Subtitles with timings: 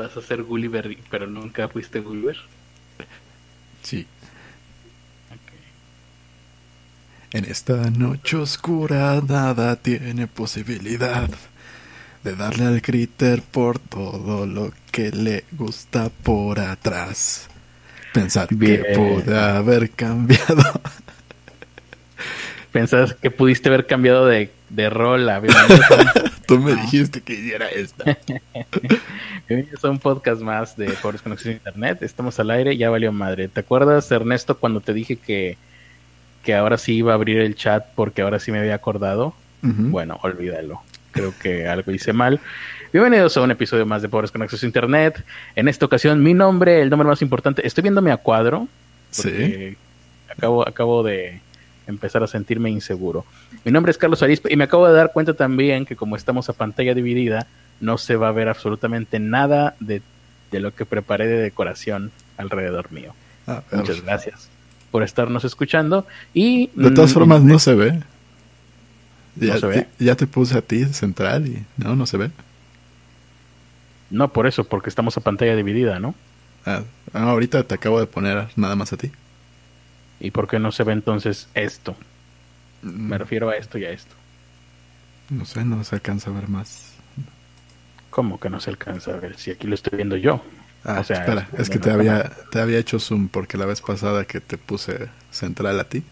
[0.00, 2.38] vas a ser Gulliver, pero nunca fuiste Gulliver.
[3.82, 4.06] Sí.
[7.32, 11.28] En esta noche oscura nada tiene posibilidad
[12.24, 17.48] de darle al critter por todo lo que le gusta por atrás.
[18.14, 20.80] Pensar que pude haber cambiado.
[22.72, 25.42] Pensás que pudiste haber cambiado de, de rol a
[26.46, 28.04] Tú me dijiste que hiciera esta.
[29.48, 32.02] es un podcast más de Pobres Conexiones Internet.
[32.02, 33.48] Estamos al aire, ya valió madre.
[33.48, 35.58] ¿Te acuerdas, Ernesto, cuando te dije que,
[36.42, 39.34] que ahora sí iba a abrir el chat porque ahora sí me había acordado?
[39.62, 40.80] Bueno, olvídalo.
[41.12, 42.40] Creo que algo hice mal.
[42.92, 45.24] Bienvenidos a un episodio más de Pobres con Acceso a Internet.
[45.54, 48.68] En esta ocasión, mi nombre, el nombre más importante, estoy viéndome a cuadro.
[49.10, 49.76] Sí.
[50.28, 51.40] Acabo, acabo de
[51.90, 53.24] empezar a sentirme inseguro.
[53.64, 56.48] Mi nombre es Carlos Arispe y me acabo de dar cuenta también que como estamos
[56.48, 57.46] a pantalla dividida,
[57.80, 60.02] no se va a ver absolutamente nada de,
[60.52, 63.14] lo que preparé de decoración alrededor mío.
[63.46, 64.48] Ah, Muchas gracias
[64.90, 66.70] por estarnos escuchando y...
[66.74, 68.00] De todas mm, formas, no se ve.
[69.36, 69.86] Ya, se ve?
[69.98, 72.30] ya te puse a ti central y no, no se ve.
[74.10, 76.14] No, por eso, porque estamos a pantalla dividida, ¿no?
[76.66, 76.82] Ah,
[77.12, 79.10] ah, ahorita te acabo de poner nada más a ti.
[80.20, 81.96] ¿Y por qué no se ve entonces esto?
[82.82, 83.18] Me mm.
[83.18, 84.14] refiero a esto y a esto.
[85.30, 86.94] No sé, no se alcanza a ver más.
[88.10, 89.36] ¿Cómo que no se alcanza a ver?
[89.38, 90.42] Si aquí lo estoy viendo yo.
[90.84, 94.40] Ah, espera, es, que te había, te había hecho zoom porque la vez pasada que
[94.40, 96.02] te puse central a ti.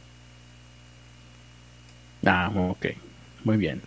[2.24, 2.86] Ah, ok.
[3.44, 3.80] Muy bien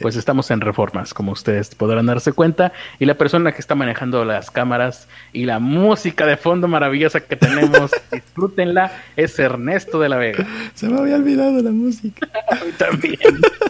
[0.00, 2.72] pues estamos en reformas, como ustedes podrán darse cuenta.
[2.98, 7.36] Y la persona que está manejando las cámaras y la música de fondo maravillosa que
[7.36, 10.46] tenemos, disfrútenla, es Ernesto de la Vega.
[10.74, 12.28] Se me había olvidado la música.
[12.50, 13.18] A mí también.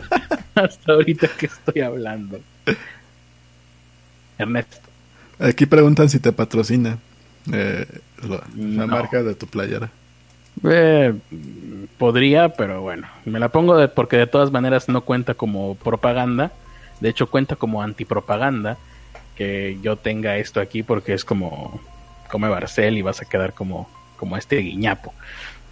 [0.55, 2.41] Hasta ahorita que estoy hablando.
[4.39, 4.89] Ernesto.
[5.39, 6.99] Aquí preguntan si te patrocina
[7.53, 7.87] eh,
[8.57, 9.91] la, marca de tu playera.
[10.69, 11.15] Eh,
[11.99, 16.53] podría, pero bueno, me la pongo de, porque de todas maneras no cuenta como propaganda.
[17.01, 18.79] De hecho, cuenta como antipropaganda
[19.37, 21.81] que yo tenga esto aquí porque es como
[22.29, 25.15] come Barcel y vas a quedar como, como este guiñapo.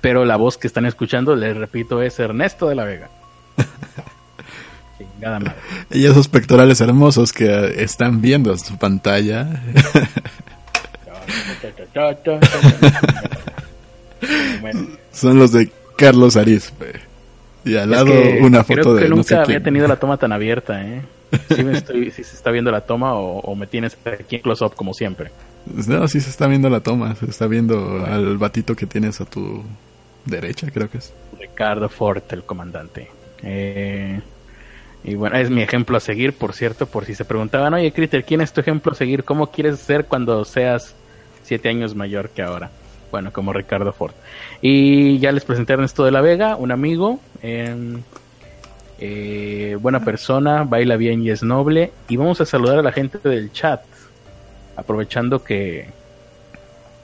[0.00, 3.08] Pero la voz que están escuchando, les repito, es Ernesto de la Vega.
[4.98, 5.56] Chingada madre.
[5.90, 9.48] Y esos pectorales hermosos que están viendo en su pantalla.
[15.12, 17.00] Son los de Carlos Arispe.
[17.64, 19.02] Y al lado una foto creo de.
[19.02, 21.02] Que nunca había tenido la toma tan abierta, ¿eh?
[21.48, 25.30] Si se está viendo la toma o, me tienes aquí en close-up como siempre.
[25.88, 27.16] No, sí se está viendo la toma.
[27.16, 29.64] Se está viendo al batito que tienes a tu
[30.24, 31.12] derecha, creo que es.
[31.38, 33.08] Ricardo Fort, el comandante.
[33.42, 34.20] Eh,
[35.02, 38.24] y bueno, es mi ejemplo a seguir, por cierto, por si se preguntaban, oye, Critter,
[38.24, 39.24] ¿quién es tu ejemplo a seguir?
[39.24, 40.94] ¿Cómo quieres ser cuando seas
[41.42, 42.70] siete años mayor que ahora?
[43.10, 44.14] Bueno, como Ricardo Ford.
[44.60, 48.02] Y ya les presenté a Ernesto de la Vega, un amigo, em,
[48.98, 51.92] eh, buena persona, baila bien y es noble.
[52.08, 53.82] Y vamos a saludar a la gente del chat,
[54.76, 55.88] aprovechando que,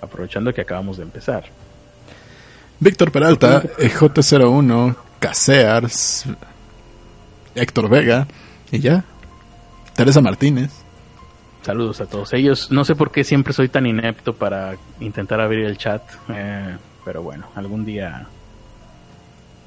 [0.00, 1.44] aprovechando que acabamos de empezar.
[2.80, 6.24] Víctor Peralta, J01, Casears,
[7.54, 8.26] Héctor Vega,
[8.72, 9.04] y ya,
[9.94, 10.81] Teresa Martínez.
[11.62, 12.72] Saludos a todos ellos.
[12.72, 17.22] No sé por qué siempre soy tan inepto para intentar abrir el chat, eh, pero
[17.22, 18.26] bueno, algún día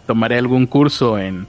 [0.05, 1.47] tomaré algún curso en,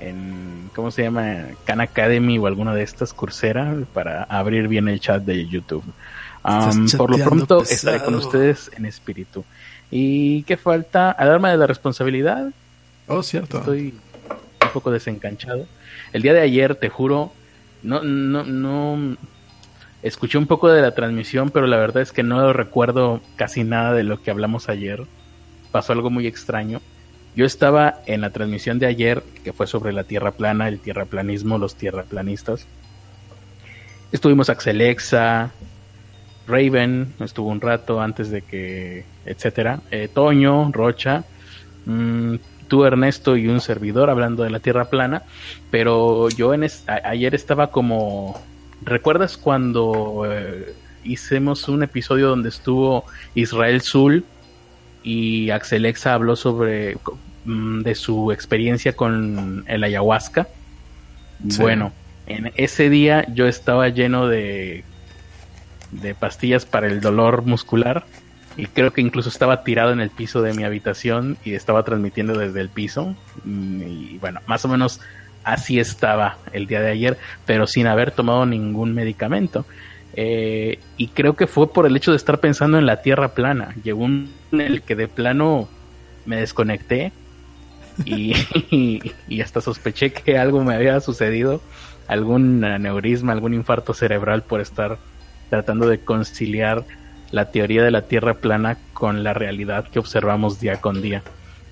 [0.00, 1.44] en ¿cómo se llama?
[1.64, 5.84] Khan Academy o alguna de estas curseras para abrir bien el chat de YouTube.
[6.96, 9.44] por lo pronto estaré con ustedes en espíritu.
[9.90, 11.10] ¿Y qué falta?
[11.10, 12.50] Alarma de la responsabilidad.
[13.08, 13.58] Oh, cierto.
[13.58, 13.94] Estoy
[14.62, 15.66] un poco desencanchado.
[16.14, 17.32] El día de ayer, te juro,
[17.82, 19.16] no, no, no,
[20.02, 23.92] Escuché un poco de la transmisión, pero la verdad es que no recuerdo casi nada
[23.92, 25.04] de lo que hablamos ayer.
[25.70, 26.80] Pasó algo muy extraño.
[27.36, 31.56] Yo estaba en la transmisión de ayer, que fue sobre la tierra plana, el tierraplanismo,
[31.56, 32.66] los tierraplanistas.
[34.10, 35.52] Estuvimos Axelexa,
[36.48, 39.80] Raven, estuvo un rato antes de que, etcétera.
[39.92, 41.24] Eh, Toño, Rocha,
[41.86, 42.34] mm,
[42.66, 45.22] tú Ernesto y un servidor hablando de la tierra plana.
[45.70, 48.38] Pero yo en ayer estaba como
[48.84, 50.74] ¿Recuerdas cuando eh,
[51.04, 54.24] hicimos un episodio donde estuvo Israel Zul
[55.02, 56.96] y Axelexa habló sobre
[57.44, 60.48] mm, de su experiencia con el ayahuasca?
[61.58, 61.92] Bueno,
[62.26, 64.84] en ese día yo estaba lleno de
[65.92, 68.04] de pastillas para el dolor muscular
[68.56, 72.36] y creo que incluso estaba tirado en el piso de mi habitación y estaba transmitiendo
[72.36, 73.14] desde el piso
[73.44, 75.00] mm, y bueno, más o menos
[75.44, 79.64] así estaba el día de ayer, pero sin haber tomado ningún medicamento.
[80.14, 83.74] Eh, y creo que fue por el hecho de estar pensando en la Tierra plana.
[83.82, 85.68] Llegó un en el que de plano
[86.26, 87.12] me desconecté
[88.04, 88.34] y,
[89.28, 91.62] y, hasta sospeché que algo me había sucedido,
[92.06, 94.98] algún aneurisma, algún infarto cerebral por estar
[95.50, 96.84] tratando de conciliar
[97.30, 101.22] la teoría de la Tierra plana con la realidad que observamos día con día.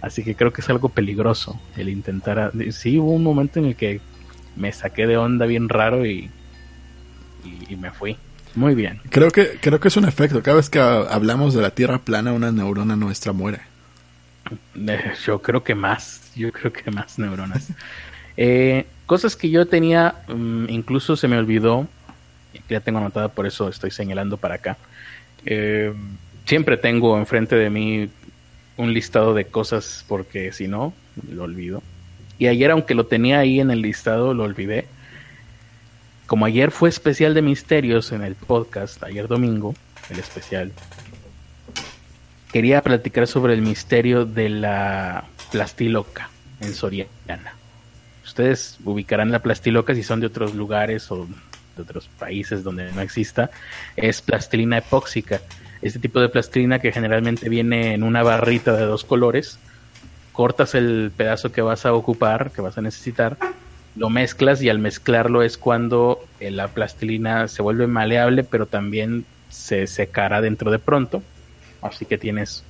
[0.01, 2.53] Así que creo que es algo peligroso el intentar...
[2.71, 4.01] Sí, hubo un momento en el que
[4.57, 6.31] me saqué de onda bien raro y,
[7.69, 8.17] y, me fui.
[8.55, 9.01] Muy bien.
[9.11, 10.43] Creo que, creo que es un efecto.
[10.43, 13.61] Cada vez que hablamos de la Tierra plana, una neurona nuestra muere.
[14.75, 16.33] Eh, yo creo que más.
[16.35, 17.69] Yo creo que más neuronas.
[18.43, 21.87] Eh, cosas que yo tenía, mm, incluso se me olvidó,
[22.53, 24.79] que ya tengo anotada, por eso estoy señalando para acá.
[25.45, 25.93] Eh,
[26.47, 28.09] siempre tengo enfrente de mí
[28.81, 30.93] un listado de cosas porque si no,
[31.31, 31.83] lo olvido.
[32.39, 34.87] Y ayer, aunque lo tenía ahí en el listado, lo olvidé.
[36.27, 39.75] Como ayer fue especial de misterios en el podcast, ayer domingo,
[40.09, 40.73] el especial,
[42.53, 46.31] quería platicar sobre el misterio de la plastiloca
[46.61, 47.55] en Soriana.
[48.25, 51.27] Ustedes ubicarán la plastiloca si son de otros lugares o
[51.81, 53.51] de otros países donde no exista.
[53.97, 55.41] Es plastilina epóxica.
[55.83, 59.59] Este tipo de plastilina que generalmente viene en una barrita de dos colores.
[60.33, 63.37] Cortas el pedazo que vas a ocupar, que vas a necesitar,
[63.97, 69.25] lo mezclas y al mezclarlo es cuando eh, la plastilina se vuelve maleable, pero también
[69.49, 71.23] se secará dentro de pronto.
[71.83, 72.63] Así que tienes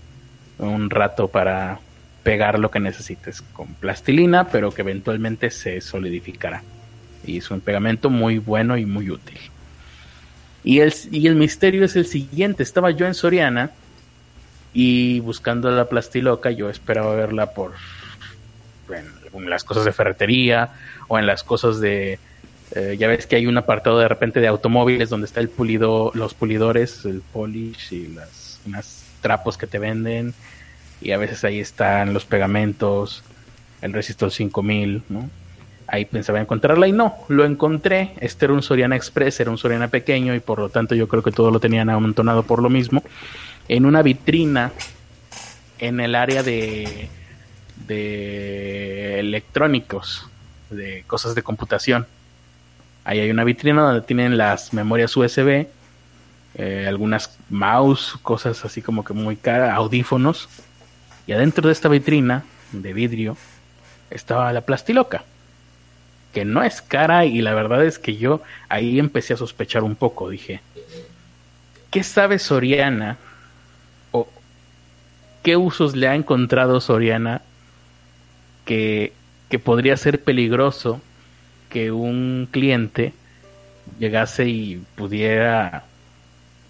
[0.58, 1.80] un rato para
[2.22, 6.62] pegar lo que necesites con plastilina, pero que eventualmente se solidificará.
[7.24, 9.38] Y es un pegamento muy bueno y muy útil.
[10.64, 12.62] Y el, y el misterio es el siguiente.
[12.62, 13.70] Estaba yo en Soriana
[14.72, 17.72] y buscando la plastiloca, yo esperaba verla por
[19.32, 20.70] en las cosas de ferretería
[21.08, 22.18] o en las cosas de
[22.74, 26.12] eh, ya ves que hay un apartado de repente de automóviles donde está el pulido,
[26.14, 30.34] los pulidores, el polish y las unas trapos que te venden
[31.00, 33.24] y a veces ahí están los pegamentos,
[33.82, 35.30] el resistor 5000, ¿no?
[35.92, 38.12] Ahí pensaba encontrarla y no, lo encontré.
[38.20, 41.24] Este era un Soriana Express, era un Soriana pequeño y por lo tanto yo creo
[41.24, 43.02] que todo lo tenían amontonado por lo mismo.
[43.66, 44.70] En una vitrina
[45.80, 47.08] en el área de,
[49.18, 50.28] electrónicos,
[50.70, 52.06] de cosas de computación.
[53.02, 55.66] Ahí hay una vitrina donde tienen las memorias USB,
[56.54, 60.48] eh, algunas mouse, cosas así como que muy caras, audífonos.
[61.26, 63.36] Y adentro de esta vitrina de vidrio
[64.08, 65.24] estaba la plastiloca
[66.32, 69.96] que no es cara y la verdad es que yo ahí empecé a sospechar un
[69.96, 70.60] poco, dije,
[71.90, 73.18] ¿qué sabe Soriana
[74.12, 74.28] o
[75.42, 77.42] qué usos le ha encontrado Soriana
[78.64, 79.12] que,
[79.48, 81.00] que podría ser peligroso
[81.68, 83.12] que un cliente
[83.98, 85.84] llegase y pudiera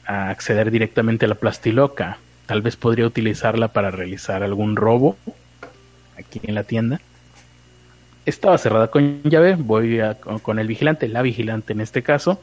[0.06, 2.18] acceder directamente a la plastiloca?
[2.46, 5.16] Tal vez podría utilizarla para realizar algún robo
[6.16, 7.00] aquí en la tienda
[8.26, 10.00] estaba cerrada con llave, voy
[10.42, 12.40] con el vigilante, la vigilante en este caso,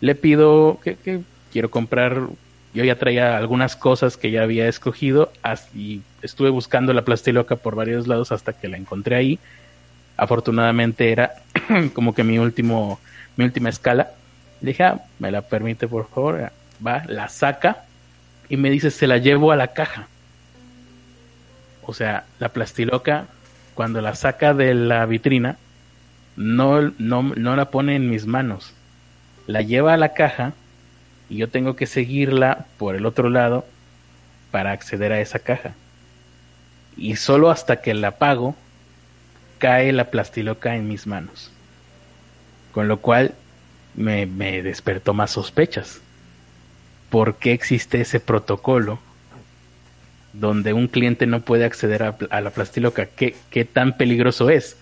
[0.00, 1.22] le pido que,
[1.52, 2.22] quiero comprar,
[2.74, 5.32] yo ya traía algunas cosas que ya había escogido
[5.74, 9.38] y estuve buscando la plastiloca por varios lados hasta que la encontré ahí.
[10.16, 11.34] Afortunadamente era
[11.94, 13.00] como que mi último,
[13.36, 14.10] mi última escala.
[14.60, 16.50] Le dije, ah, me la permite por favor,
[16.84, 17.84] va, la saca
[18.48, 20.08] y me dice, se la llevo a la caja.
[21.82, 23.26] O sea, la plastiloca
[23.78, 25.56] cuando la saca de la vitrina,
[26.34, 28.74] no, no, la pone en mis manos.
[29.46, 30.52] La lleva a la caja
[31.30, 33.64] y yo tengo que seguirla por el otro lado
[34.50, 35.74] para acceder a esa caja.
[36.96, 38.56] Y solo hasta que la pago,
[39.58, 41.52] cae la plastiloca en mis manos.
[42.72, 43.32] Con lo cual
[43.94, 46.00] me, me despertó más sospechas.
[47.10, 48.98] ¿Por qué existe ese protocolo
[50.32, 53.06] donde un cliente no puede acceder a, la plastiloca.
[53.06, 54.76] ¿Qué, ¿Qué, tan peligroso es?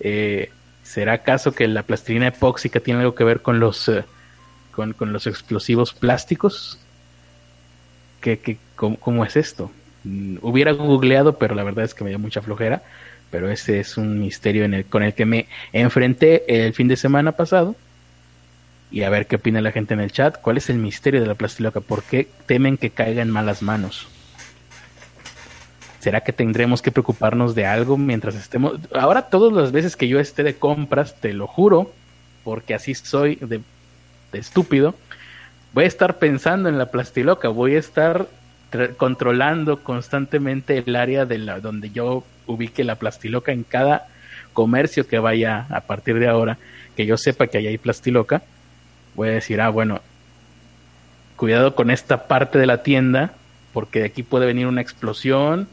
[0.00, 0.50] Eh,
[0.82, 4.04] ¿Será acaso que la plastilina epóxica tiene algo que ver con los, eh,
[4.72, 6.78] con, los explosivos plásticos?
[8.20, 9.70] ¿Qué, qué, cómo, es esto?
[10.04, 12.82] Mm, hubiera googleado, pero la verdad es que me dio mucha flojera.
[13.30, 16.96] Pero ese es un misterio en el, con el que me enfrenté el fin de
[16.96, 17.74] semana pasado.
[18.90, 20.38] Y a ver qué opina la gente en el chat.
[20.38, 21.80] ¿Cuál es el misterio de la plastiloca?
[21.80, 24.06] ¿Por qué temen que caiga en malas manos?
[26.02, 28.80] ¿Será que tendremos que preocuparnos de algo mientras estemos?
[28.92, 31.92] Ahora todas las veces que yo esté de compras, te lo juro,
[32.42, 33.60] porque así soy de,
[34.32, 34.96] estúpido,
[35.72, 38.26] voy a estar pensando en la plastiloca, voy a estar
[38.96, 44.08] controlando constantemente el área de la donde yo ubique la plastiloca en cada
[44.52, 46.58] comercio que vaya a partir de ahora,
[46.96, 48.42] que yo sepa que ahí hay plastiloca,
[49.14, 50.00] voy a decir, ah, bueno,
[51.36, 53.34] cuidado con esta parte de la tienda,
[53.72, 55.68] porque de aquí puede venir una explosión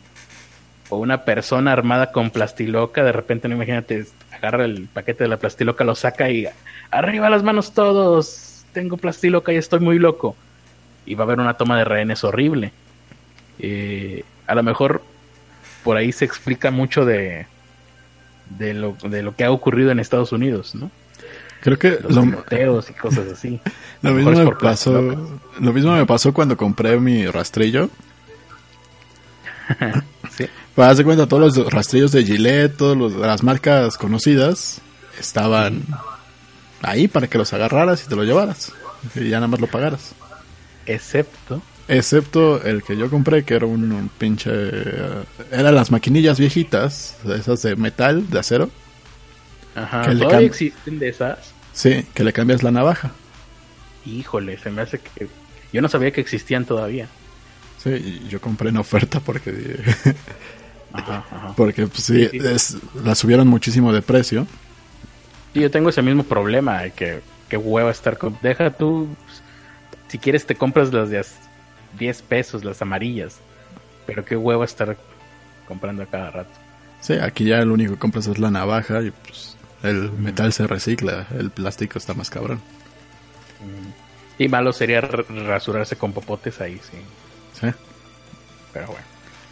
[0.90, 5.38] o una persona armada con plastiloca, de repente, no imagínate, agarra el paquete de la
[5.38, 6.48] plastiloca, lo saca y
[6.92, 10.36] arriba las manos todos, tengo plastiloca y estoy muy loco.
[11.06, 12.72] Y va a haber una toma de rehenes horrible.
[13.60, 15.02] Eh, a lo mejor
[15.84, 17.48] por ahí se explica mucho de,
[18.58, 20.92] de, lo, de lo que ha ocurrido en Estados Unidos, ¿no?
[21.62, 23.60] Creo que los lo, y cosas así.
[24.02, 25.02] Lo mismo, me pasó,
[25.60, 27.90] lo mismo me pasó cuando compré mi rastrillo.
[30.80, 34.80] Para hacer cuenta, todos los rastrillos de Gillette, todas las marcas conocidas,
[35.20, 35.84] estaban
[36.82, 38.72] ahí para que los agarraras y te los llevaras.
[39.14, 40.16] Y ya nada más lo pagaras.
[40.86, 41.62] Excepto.
[41.90, 44.52] Excepto el que yo compré, que era un, pinche.
[44.52, 48.70] Uh, eran las maquinillas viejitas, esas de metal, de acero.
[49.76, 51.40] Ajá, que ¿todavía existen de esas?
[51.74, 53.12] Sí, que le cambias la navaja.
[54.06, 55.28] Híjole, se me hace que...
[55.74, 57.10] Yo no sabía que existían todavía.
[57.84, 59.82] Sí, yo compré en oferta porque...
[61.56, 62.30] Porque pues, sí,
[63.04, 64.48] la subieron muchísimo de precio.
[65.54, 68.38] Y yo tengo ese mismo problema, de que, que hueva estar con...
[68.42, 69.08] Deja tú,
[70.08, 71.24] si quieres te compras las de
[71.98, 73.38] 10 pesos, las amarillas.
[74.06, 74.98] Pero qué hueva estar
[75.68, 76.52] comprando a cada rato.
[77.02, 80.68] Sí, aquí ya lo único que compras es la navaja y pues el metal se
[80.68, 82.60] recicla, el plástico está más cabrón.
[84.38, 86.98] Y malo sería rasurarse con popotes ahí, sí.
[87.60, 87.68] Sí.
[88.74, 89.06] Pero bueno.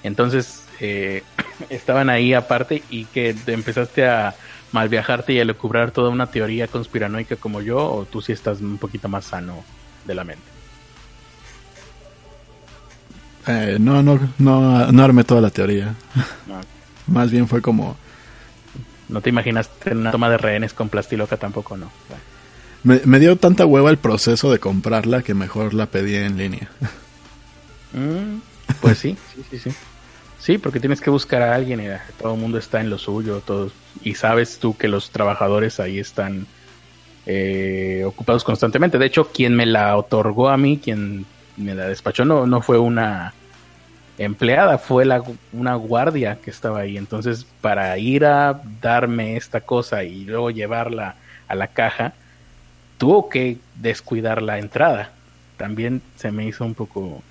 [0.04, 1.24] Entonces, eh,
[1.70, 4.36] estaban ahí aparte y que empezaste a
[4.72, 8.62] mal viajarte y a lucubrar toda una teoría conspiranoica como yo, o tú sí estás
[8.62, 9.64] un poquito más sano
[10.06, 10.44] de la mente.
[13.48, 15.96] Eh, no, no, no, no armé toda la teoría.
[17.08, 17.96] Más bien fue como
[19.10, 21.92] no te imaginaste una toma de rehenes con plastiloca tampoco, ¿no?
[22.84, 26.70] Me, dio tanta hueva el proceso de comprarla que mejor la pedí en línea.
[27.94, 28.40] Mm,
[28.82, 29.76] pues sí, sí, sí, sí.
[30.40, 31.88] Sí, porque tienes que buscar a alguien y
[32.20, 36.00] todo el mundo está en lo suyo, todos, y sabes tú que los trabajadores ahí
[36.00, 36.46] están
[37.26, 38.98] eh, ocupados constantemente.
[38.98, 41.26] De hecho, quien me la otorgó a mí, quien
[41.58, 43.34] me la despachó, no, no fue una
[44.18, 46.98] empleada, fue la, una guardia que estaba ahí.
[46.98, 51.16] Entonces, para ir a darme esta cosa y luego llevarla
[51.48, 52.14] a la caja,
[52.98, 55.12] tuvo que descuidar la entrada.
[55.58, 57.22] También se me hizo un poco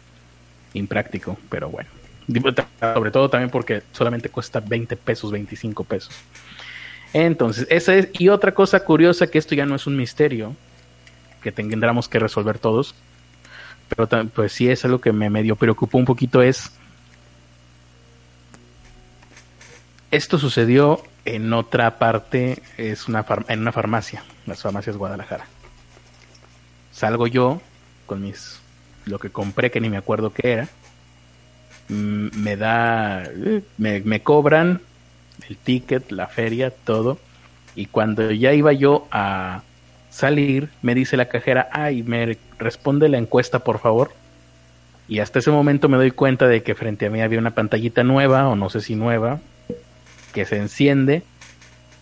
[0.75, 1.89] impráctico, pero bueno.
[2.81, 6.15] Sobre todo también porque solamente cuesta 20 pesos, 25 pesos.
[7.13, 8.09] Entonces, esa es.
[8.13, 10.55] Y otra cosa curiosa, que esto ya no es un misterio
[11.43, 12.95] que tendremos que resolver todos,
[13.89, 16.73] pero pues sí es algo que me medio preocupó un poquito es
[20.11, 25.47] esto sucedió en otra parte, es una en una farmacia, las farmacias Guadalajara.
[26.93, 27.61] Salgo yo
[28.07, 28.61] con mis
[29.05, 30.69] lo que compré que ni me acuerdo qué era.
[31.89, 33.29] Me da
[33.79, 34.81] me, me cobran
[35.49, 37.19] el ticket, la feria, todo.
[37.75, 39.63] Y cuando ya iba yo a
[40.11, 44.13] salir, me dice la cajera, ay, me responde la encuesta, por favor.
[45.09, 48.03] Y hasta ese momento me doy cuenta de que frente a mí había una pantallita
[48.03, 49.41] nueva, o no sé si nueva,
[50.33, 51.23] que se enciende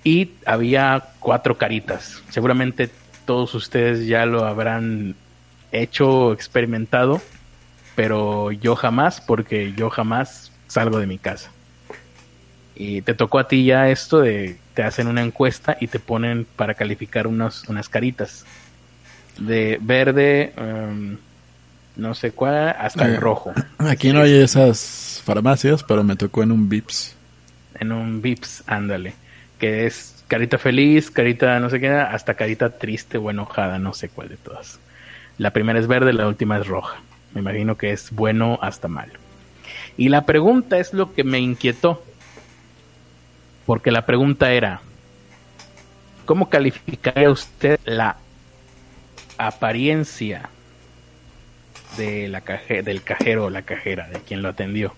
[0.04, 2.22] y había cuatro caritas.
[2.28, 2.90] Seguramente
[3.24, 5.16] todos ustedes ya lo habrán
[5.72, 7.20] hecho experimentado,
[7.94, 11.50] pero yo jamás, porque yo jamás salgo de mi casa.
[12.74, 16.46] Y te tocó a ti ya esto de te hacen una encuesta y te ponen
[16.56, 18.44] para calificar unas caritas.
[19.38, 21.18] De verde, em,
[21.96, 23.52] no sé cuál, hasta el eh, rojo.
[23.78, 27.16] Aquí no hay esas farmacias, pero me tocó en un VIPS.
[27.78, 29.14] En un VIPS, ándale.
[29.58, 34.08] Que es carita feliz, carita no sé qué, hasta carita triste o enojada, no sé
[34.08, 34.80] cuál de todas.
[35.38, 36.96] La primera es verde, la última es roja.
[37.34, 39.12] Me imagino que es bueno hasta malo.
[39.96, 42.02] Y la pregunta es lo que me inquietó
[43.66, 44.80] porque la pregunta era,
[46.26, 48.16] ¿cómo calificaría usted la
[49.38, 50.50] apariencia
[51.96, 52.42] de la
[52.82, 54.94] del cajero o la cajera, de quien lo atendió?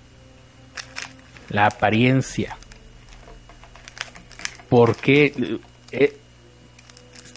[1.49, 2.57] La apariencia.
[4.69, 5.61] Porque
[5.93, 6.17] eh,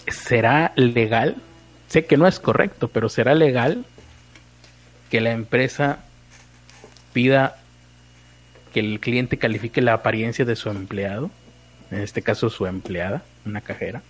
[0.08, 1.36] será legal,
[1.86, 3.84] sé que no es correcto, pero será legal
[5.10, 5.98] que la empresa
[7.12, 7.56] pida
[8.72, 11.30] que el cliente califique la apariencia de su empleado,
[11.90, 14.02] en este caso su empleada, una cajera.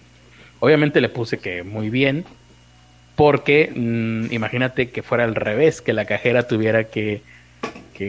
[0.61, 2.25] Obviamente le puse que muy bien,
[3.17, 7.23] porque mm, imagínate que fuera al revés, que la cajera tuviera que,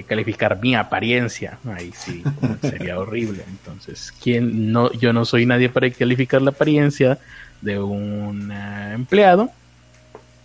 [0.07, 2.23] calificar mi apariencia, ahí sí
[2.61, 3.43] sería horrible.
[3.45, 7.17] Entonces, ¿quién no, yo no soy nadie para calificar la apariencia
[7.61, 9.51] de un eh, empleado,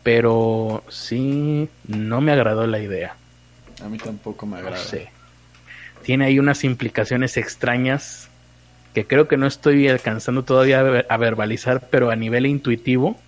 [0.07, 3.17] pero sí no me agradó la idea.
[3.83, 4.81] A mí tampoco me agrada.
[6.05, 8.29] Tiene ahí unas implicaciones extrañas
[8.95, 13.19] que creo que no estoy alcanzando todavía a verbalizar, pero a nivel intuitivo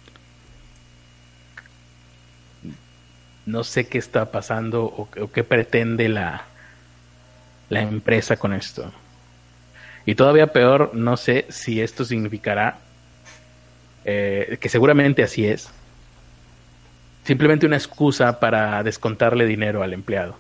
[3.45, 6.45] no sé qué está pasando o, qué pretende la,
[7.71, 8.93] la empresa con esto.
[10.07, 12.79] Y todavía peor, no sé si esto significará,
[14.05, 15.73] eh, que seguramente así es,
[17.29, 20.35] simplemente una excusa para descontarle dinero al empleado.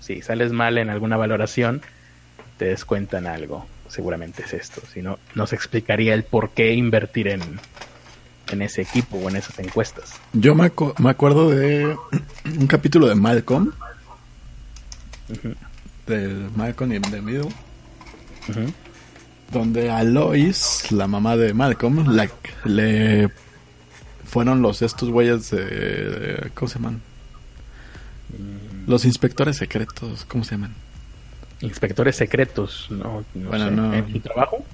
[0.00, 1.82] Si sales mal en alguna valoración,
[2.56, 3.66] te descuentan algo.
[3.88, 4.80] Seguramente es esto.
[4.90, 7.42] Si no, nos explicaría el por qué invertir en,
[8.50, 10.14] en ese equipo o en esas encuestas.
[10.32, 11.94] Yo me, me acuerdo de
[12.46, 13.72] un capítulo de Malcolm.
[16.06, 17.52] De Malcolm y de Middle.
[19.52, 22.30] Donde a Lois, la mamá de Malcolm, la,
[22.64, 23.28] le
[24.28, 27.00] fueron los estos güeyes de, ¿Cómo se llaman?
[28.86, 30.74] Los inspectores secretos, ¿cómo se llaman?
[31.60, 34.64] Inspectores secretos, no, no ¿En tu trabajo?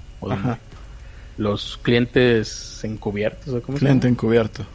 [1.37, 4.65] los clientes encubiertos o cómo cliente encubierto.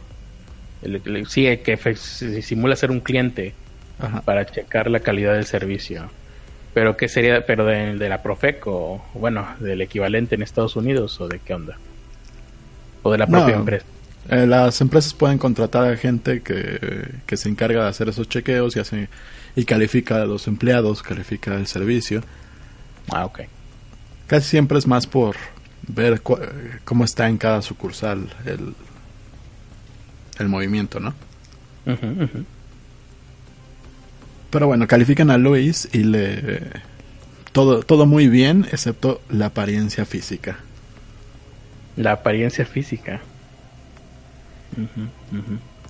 [1.27, 1.95] Sí que
[2.41, 3.53] simula ser un cliente
[4.25, 6.09] para checar la calidad del servicio.
[6.73, 11.39] Pero qué sería pero de, la Profeco bueno del equivalente en Estados Unidos o de
[11.39, 11.77] qué onda
[13.03, 13.85] o de la propia empresa
[14.31, 18.75] eh, las empresas pueden contratar a gente que, que se encarga de hacer esos chequeos
[18.75, 19.09] y hace
[19.55, 22.23] y califica a los empleados califica el servicio
[23.11, 23.41] ah ok
[24.27, 25.35] casi siempre es más por
[25.87, 26.21] ver
[26.83, 28.73] cómo está en cada sucursal el,
[30.39, 31.13] el movimiento, ¿no?
[34.49, 36.61] Pero bueno, califican a Luis y le
[37.51, 40.59] todo todo muy bien excepto la apariencia física.
[41.95, 43.21] La apariencia física.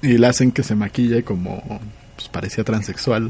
[0.02, 1.82] Y le hacen que se maquille como
[2.16, 3.30] pues, parecía transexual.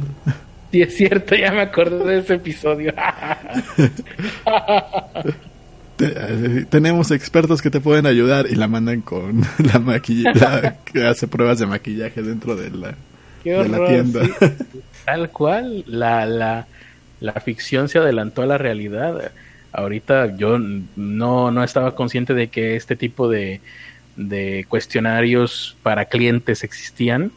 [0.71, 2.93] Sí, es cierto, ya me acuerdo de ese episodio.
[6.69, 11.59] Tenemos expertos que te pueden ayudar y la mandan con la maquillaje que hace pruebas
[11.59, 12.95] de maquillaje dentro de la,
[13.43, 14.21] la tienda.
[15.05, 16.67] Tal cual, la, la,
[17.19, 19.31] la ficción se adelantó a la realidad.
[19.73, 23.61] Ahorita yo no, no estaba consciente de que este tipo de,
[24.15, 27.31] de cuestionarios para clientes existían,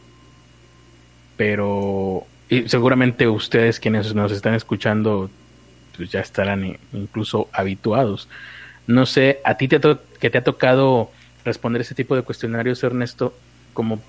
[1.37, 5.29] pero y seguramente ustedes quienes nos están escuchando
[5.95, 8.27] pues ya estarán incluso habituados.
[8.87, 9.79] No sé, a ti te
[10.19, 11.11] que te ha tocado
[11.43, 13.33] responder ese tipo de cuestionarios, Ernesto,
[13.73, 14.01] como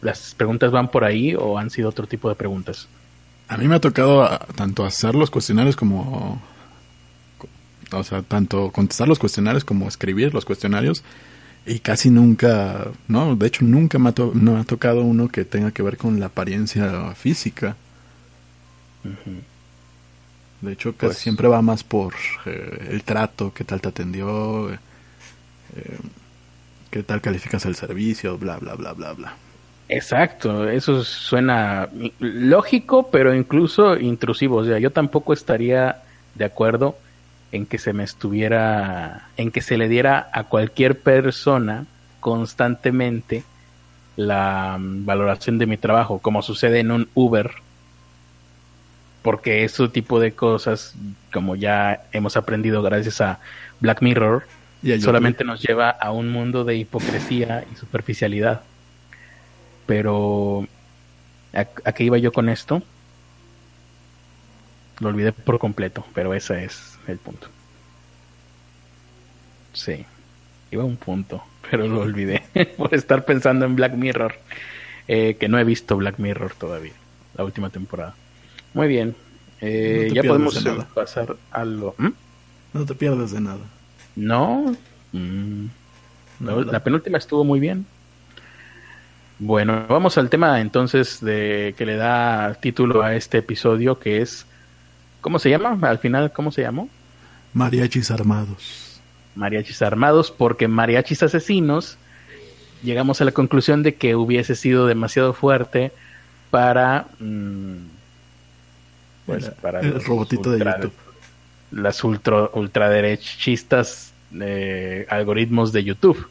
[0.00, 2.88] las preguntas van por ahí o han sido otro tipo de preguntas.
[3.48, 6.42] A mí me ha tocado ah, tanto hacer los cuestionarios como,
[7.92, 11.04] o sea, tanto contestar los cuestionarios como escribir los cuestionarios
[11.66, 15.72] y casi nunca, no, de hecho nunca me ha, no ha tocado uno que tenga
[15.72, 17.76] que ver con la apariencia física.
[20.60, 22.14] De hecho, casi pues siempre va más por
[22.46, 24.78] eh, el trato, qué tal te atendió, eh,
[26.90, 29.34] qué tal calificas el servicio, bla, bla, bla, bla, bla.
[29.88, 31.88] Exacto, eso suena
[32.20, 34.56] lógico, pero incluso intrusivo.
[34.56, 36.02] O sea, yo tampoco estaría
[36.34, 36.96] de acuerdo
[37.56, 41.86] en que se me estuviera, en que se le diera a cualquier persona
[42.20, 43.44] constantemente
[44.16, 47.50] la mm, valoración de mi trabajo, como sucede en un Uber
[49.26, 50.94] porque ese tipo de cosas,
[51.32, 53.40] como ya hemos aprendido gracias a
[53.80, 54.46] Black Mirror,
[55.00, 58.60] solamente nos lleva a un mundo de hipocresía y superficialidad.
[59.84, 60.68] Pero,
[61.52, 62.84] ¿a, qué iba yo con esto?
[65.00, 67.48] Lo olvidé por completo, pero ese es el punto.
[69.72, 70.04] Sí,
[70.70, 72.42] iba a un punto, pero lo olvidé
[72.76, 74.34] por estar pensando en Black Mirror,
[75.08, 76.94] eh, que no he visto Black Mirror todavía,
[77.36, 78.14] la última temporada.
[78.74, 79.14] Muy bien.
[79.60, 81.94] Eh, ya podemos pasar a lo.
[81.96, 82.08] ¿Mm?
[82.74, 83.64] No te pierdes de nada.
[84.14, 84.76] No.
[85.12, 85.66] Mm.
[86.40, 87.86] la penúltima estuvo muy bien.
[89.38, 94.46] Bueno, vamos al tema entonces de que le da título a este episodio que es
[95.20, 95.78] ¿cómo se llama?
[95.82, 96.88] Al final, ¿cómo se llamó?
[97.56, 99.00] Mariachis armados.
[99.34, 101.96] Mariachis armados porque mariachis asesinos
[102.82, 105.90] llegamos a la conclusión de que hubiese sido demasiado fuerte
[106.50, 107.76] para mm,
[109.24, 110.92] pues para el robotito de YouTube.
[111.70, 116.28] Las ultra, ultraderechistas eh, algoritmos de YouTube.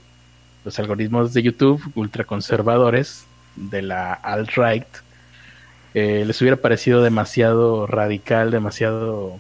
[0.64, 4.86] Los algoritmos de YouTube ultraconservadores de la alt-right
[5.96, 9.40] eh, les hubiera parecido demasiado radical, demasiado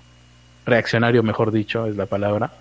[0.65, 2.51] reaccionario, mejor dicho, es la palabra,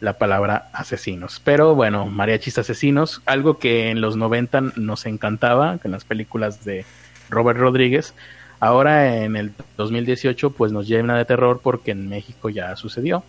[0.00, 1.40] la palabra asesinos.
[1.42, 6.84] Pero bueno, mariachis asesinos, algo que en los 90 nos encantaba, en las películas de
[7.30, 8.14] Robert Rodríguez,
[8.60, 13.24] ahora en el 2018 pues nos llena de terror porque en México ya sucedió.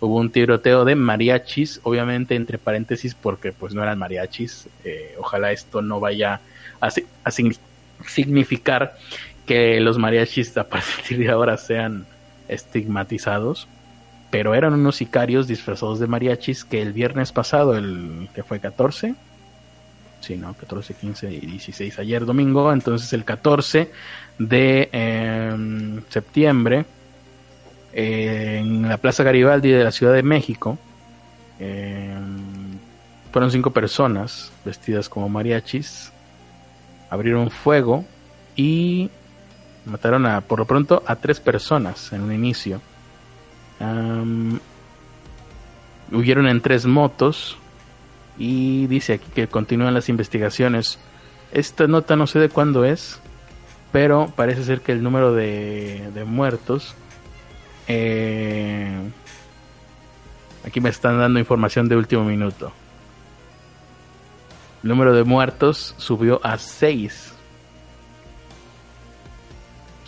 [0.00, 4.68] Hubo un tiroteo de mariachis, obviamente entre paréntesis porque pues no eran mariachis.
[4.84, 6.40] Eh, ojalá esto no vaya
[6.80, 6.88] a,
[7.24, 7.30] a
[8.06, 8.96] significar
[9.44, 12.06] que los mariachis a partir de ahora sean
[12.48, 13.68] estigmatizados
[14.30, 19.14] pero eran unos sicarios disfrazados de mariachis que el viernes pasado, el que fue 14,
[20.20, 23.90] sí, no, 14, 15 y 16, ayer domingo, entonces el 14
[24.38, 26.84] de em, septiembre,
[27.92, 30.78] en la Plaza Garibaldi de la Ciudad de México,
[31.58, 32.78] em,
[33.32, 36.12] fueron cinco personas vestidas como mariachis,
[37.08, 38.04] abrieron fuego
[38.56, 39.10] y
[39.84, 42.80] mataron a, por lo pronto, a tres personas en un inicio
[46.12, 47.56] huyeron en tres motos
[48.38, 50.98] y dice aquí que continúan las investigaciones.
[51.52, 53.20] Esta nota no sé de cuándo es,
[53.92, 56.94] pero parece ser que el número de, muertos...
[57.90, 58.92] Eh,
[60.64, 62.70] aquí me están dando información de último minuto.
[64.82, 67.34] El número de muertos subió a 6.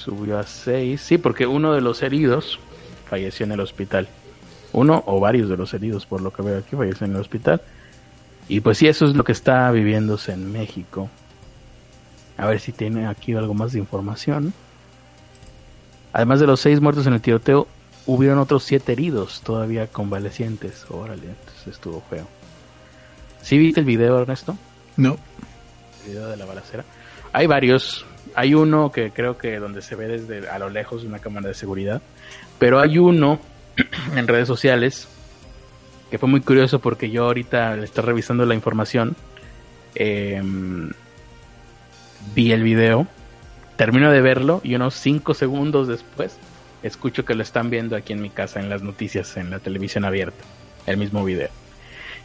[0.02, 0.98] Subió a 6.
[0.98, 2.58] Sí, porque uno de los heridos
[3.08, 4.08] falleció en el hospital.
[4.72, 7.60] Uno o varios de los heridos, por lo que veo aquí, falleció en el hospital.
[8.48, 11.10] Y pues sí, eso es lo que está viviéndose en México.
[12.38, 14.54] A ver si tiene aquí algo más de información.
[16.14, 17.68] Además de los seis muertos en el tiroteo,
[18.06, 20.86] hubieron otros siete heridos todavía convalecientes.
[20.88, 22.26] Órale, entonces estuvo feo.
[23.42, 24.56] ¿Sí viste el video, Ernesto?
[24.96, 25.18] No.
[26.04, 26.84] El video de la balacera.
[27.32, 28.06] Hay varios.
[28.34, 31.54] Hay uno que creo que donde se ve desde a lo lejos una cámara de
[31.54, 32.02] seguridad.
[32.58, 33.40] Pero hay uno
[34.16, 35.08] en redes sociales
[36.10, 39.16] que fue muy curioso porque yo ahorita le estoy revisando la información.
[39.94, 40.90] Em,
[42.34, 43.06] vi el video,
[43.76, 46.36] termino de verlo y unos 5 segundos después
[46.82, 50.04] escucho que lo están viendo aquí en mi casa en las noticias, en la televisión
[50.04, 50.44] abierta,
[50.86, 51.50] el mismo video.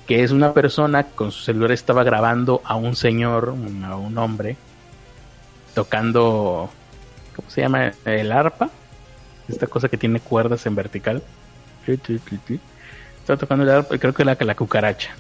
[0.08, 4.56] Que es una persona con su celular estaba grabando a un señor, a un hombre,
[5.76, 6.72] tocando,
[7.36, 7.94] ¿cómo se llama?
[8.04, 8.72] El arpa
[9.48, 11.22] esta cosa que tiene cuerdas en vertical.
[11.88, 15.12] Estaba tocando el creo que la, la cucaracha.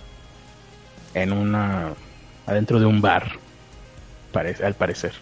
[1.13, 1.93] En una.
[2.45, 3.33] adentro de un bar.
[4.33, 5.13] Al parecer.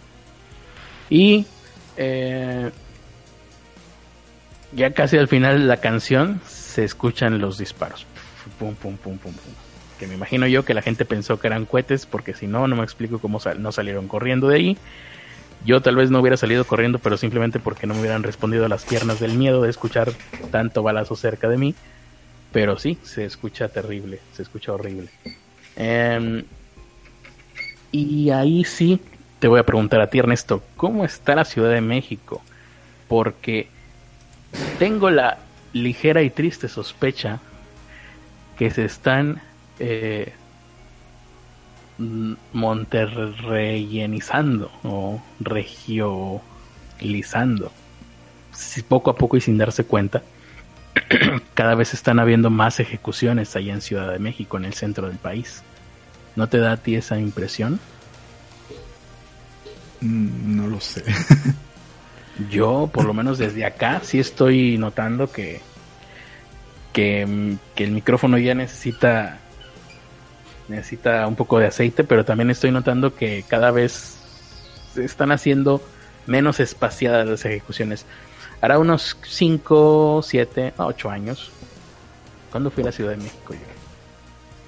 [1.10, 1.46] Y.
[1.96, 2.70] Eh,
[4.72, 8.06] ya casi al final de la canción se escuchan los disparos.
[8.58, 9.54] Pum, pum, pum, pum, pum.
[10.00, 12.74] Que me imagino yo que la gente pensó que eran cohetes, porque si no, no
[12.74, 14.78] me explico cómo no salieron corriendo de ahí.
[15.64, 18.68] Yo tal vez no hubiera salido corriendo, pero simplemente porque no me hubieran respondido a
[18.68, 20.12] las piernas del miedo de escuchar
[20.50, 21.74] tanto balazo cerca de mí.
[22.52, 25.08] Pero sí, se escucha terrible, se escucha horrible.
[25.76, 26.44] Em,
[27.90, 29.00] y ahí sí
[29.38, 32.42] te voy a preguntar a ti, Ernesto, ¿cómo está la Ciudad de México?
[33.08, 33.68] Porque
[34.78, 35.38] tengo la
[35.72, 37.40] ligera y triste sospecha
[38.56, 39.40] que se están
[39.78, 40.32] eh,
[41.98, 47.72] monterreyenizando o regiolizando.
[48.88, 50.22] poco a poco y sin darse cuenta,
[51.54, 55.18] cada vez están habiendo más ejecuciones allá en Ciudad de México, en el centro del
[55.18, 55.62] país.
[56.36, 57.78] ¿No te da a ti esa impresión?
[60.00, 61.04] Mm, no lo sé.
[62.50, 65.60] Yo, por lo menos desde acá, sí estoy notando que,
[66.92, 69.38] que, que el micrófono ya necesita
[70.68, 74.18] necesita un poco de aceite, pero también estoy notando que cada vez
[74.94, 75.82] se están haciendo
[76.26, 78.06] menos espaciadas las ejecuciones.
[78.60, 81.50] Hará unos 5, 7, 8 años.
[82.50, 83.54] ¿Cuándo fui a la Ciudad de México?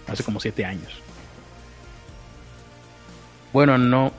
[0.08, 1.00] Hace como 7 años.
[3.52, 4.12] Bueno, no.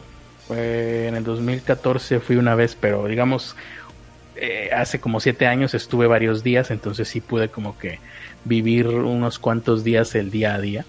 [0.49, 3.55] en el 2014 fui una vez, pero digamos,
[4.35, 7.99] eh, hace como 7 años estuve varios días, entonces sí pude como que
[8.45, 10.85] vivir unos cuantos días el día a día.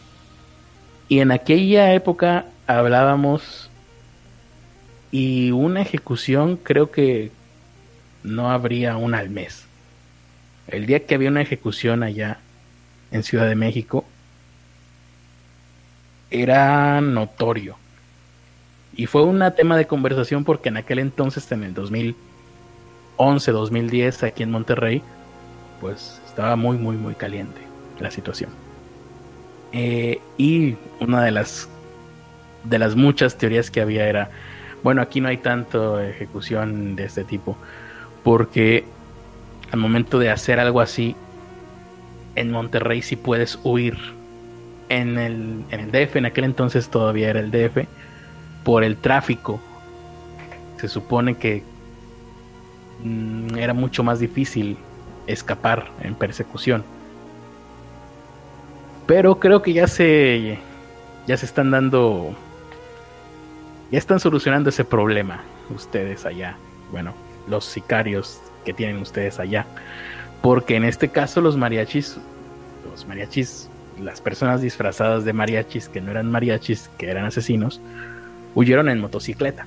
[1.08, 3.70] Y en aquella época hablábamos
[5.10, 7.32] y una ejecución creo que
[8.22, 9.64] no habría una al mes.
[10.66, 12.40] El día que había una ejecución allá
[13.10, 14.04] en Ciudad de México
[16.30, 17.76] era notorio.
[18.94, 24.42] Y fue un tema de conversación porque en aquel entonces, en el 2011, 2010, aquí
[24.42, 25.02] en Monterrey,
[25.80, 27.60] pues estaba muy, muy, muy caliente
[28.00, 28.67] la situación.
[29.72, 31.68] Eh, y una de las
[32.64, 34.31] de las muchas teorías que había era,
[34.83, 37.57] bueno, aquí no hay tanto ejecución de este tipo,
[38.24, 38.85] porque
[39.72, 41.16] al momento de hacer algo así,
[42.35, 43.96] en Monterrey sí puedes huir.
[44.90, 47.87] En el, en el DF, en aquel entonces todavía era el DF,
[48.64, 49.61] por el tráfico.
[50.78, 51.62] Se supone que
[53.04, 54.78] mm, era mucho más difícil
[55.26, 56.85] escapar en persecución.
[59.08, 60.58] Pero creo que ya se
[61.26, 62.36] ya se están dando
[63.90, 65.40] ya están solucionando ese problema
[65.74, 66.56] ustedes allá.
[66.92, 67.14] Bueno,
[67.48, 69.64] los sicarios que tienen ustedes allá.
[70.42, 72.18] Porque en este caso los mariachis,
[72.90, 77.80] los mariachis, las personas disfrazadas de mariachis que no eran mariachis, que eran asesinos,
[78.54, 79.66] huyeron en motocicleta.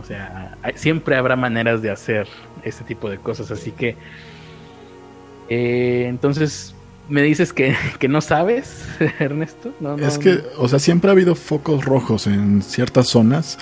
[0.00, 2.28] O sea, siempre habrá maneras de hacer
[2.62, 3.96] este tipo de cosas, así que...
[5.48, 6.76] Eh, entonces,
[7.10, 7.76] ¿me dices que,
[8.08, 8.86] no sabes,
[9.18, 9.74] Ernesto?
[9.98, 13.58] es que, o sea, siempre ha habido focos rojos en ciertas zonas.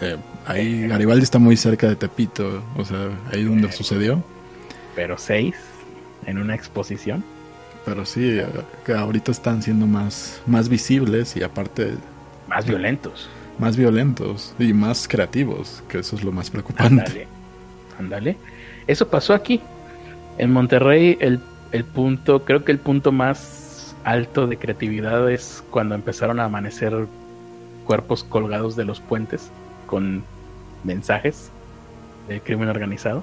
[0.00, 4.22] Eh, ahí Garibaldi está muy cerca de Tepito, o sea, ahí donde sucedió.
[4.94, 5.56] Pero seis
[6.26, 7.24] en una exposición.
[7.84, 8.46] Pero sí, eh,
[8.84, 11.94] que ahorita están siendo más, más visibles y aparte...
[12.46, 13.28] Más violentos.
[13.58, 17.02] Más violentos y más creativos, que eso es lo más preocupante.
[17.02, 17.28] Ándale.
[17.98, 18.36] Ándale.
[18.86, 19.60] Eso pasó aquí.
[20.38, 21.40] En Monterrey el,
[21.72, 27.06] el punto, creo que el punto más alto de creatividad es cuando empezaron a amanecer
[27.86, 29.50] cuerpos colgados de los puentes
[29.86, 30.24] con
[30.84, 31.50] mensajes
[32.28, 33.22] del crimen organizado.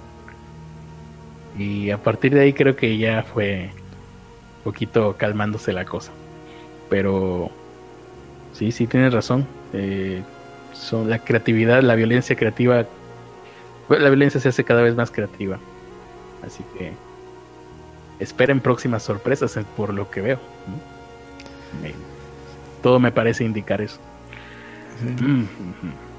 [1.58, 3.72] Y a partir de ahí creo que ya fue
[4.58, 6.12] un poquito calmándose la cosa.
[6.90, 7.50] Pero
[8.54, 9.48] sí, sí tienes razón.
[9.74, 10.22] Eh,
[10.74, 12.86] son la creatividad, la violencia creativa.
[13.90, 15.58] La violencia se hace cada vez más creativa.
[16.46, 16.94] Así que
[18.19, 20.39] esperen próximas sorpresas por lo que veo.
[22.82, 23.99] todo me parece indicar eso.
[25.03, 25.43] Mm,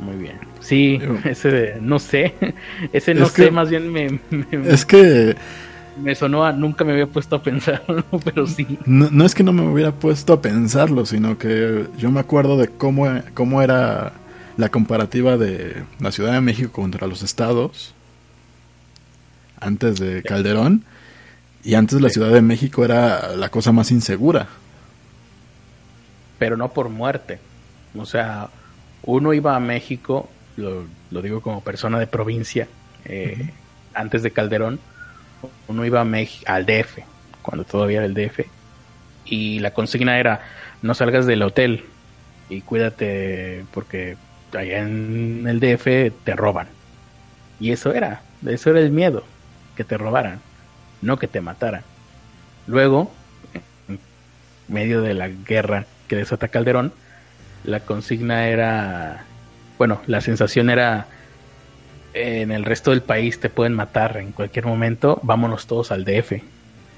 [0.05, 0.39] muy bien.
[0.61, 2.35] Sí, ese no sé.
[2.93, 4.21] Ese no sé, más bien me,
[4.67, 5.37] Es que.
[6.03, 8.79] Me sonó a nunca me había puesto a pensarlo, pero sí.
[8.87, 12.69] No, es que no me hubiera puesto a pensarlo, sino que yo me acuerdo de
[12.69, 14.13] cómo, cómo era
[14.57, 17.95] la comparativa de la Ciudad de México contra los estados
[19.61, 20.85] antes de Calderón.
[21.65, 24.47] Y antes la Ciudad de México era la cosa más insegura.
[26.39, 27.41] Pero no por muerte.
[27.97, 28.49] O sea,
[29.03, 30.87] uno iba a México, lo,
[31.23, 32.69] digo como persona de provincia,
[33.05, 33.51] eh,
[33.95, 34.79] antes de Calderón,
[35.67, 36.07] uno iba a
[36.47, 36.99] al DF,
[37.43, 38.41] cuando todavía era el DF,
[39.25, 40.41] y la consigna era,
[40.83, 41.85] no salgas del hotel
[42.49, 44.17] y cuídate porque
[44.53, 46.69] allá en el DF te roban.
[47.61, 49.25] Y eso era, eso era el miedo,
[49.77, 50.41] que te robaran,
[51.03, 51.83] no que te mataran.
[52.67, 53.11] Luego,
[53.89, 53.99] en
[54.69, 56.93] medio de la guerra que desata Calderón,
[57.65, 59.25] la consigna era,
[59.79, 61.07] bueno, la sensación era,
[62.15, 66.43] en el resto del país te pueden matar en cualquier momento, vámonos todos al DF.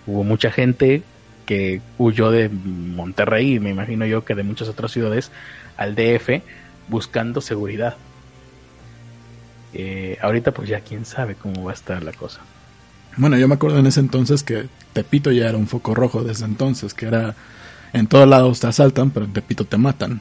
[0.06, 1.02] Hubo mucha gente
[1.46, 5.30] que huyó de Monterrey y me imagino yo que de muchas otras ciudades
[5.76, 6.42] al DF
[6.88, 7.96] buscando seguridad.
[9.72, 12.40] Eh, ahorita pues ya quién sabe cómo va a estar la cosa.
[13.16, 16.44] Bueno, yo me acuerdo en ese entonces que Tepito ya era un foco rojo desde
[16.44, 17.34] entonces, que era
[17.92, 20.20] en todos lados te asaltan, pero en Tepito te matan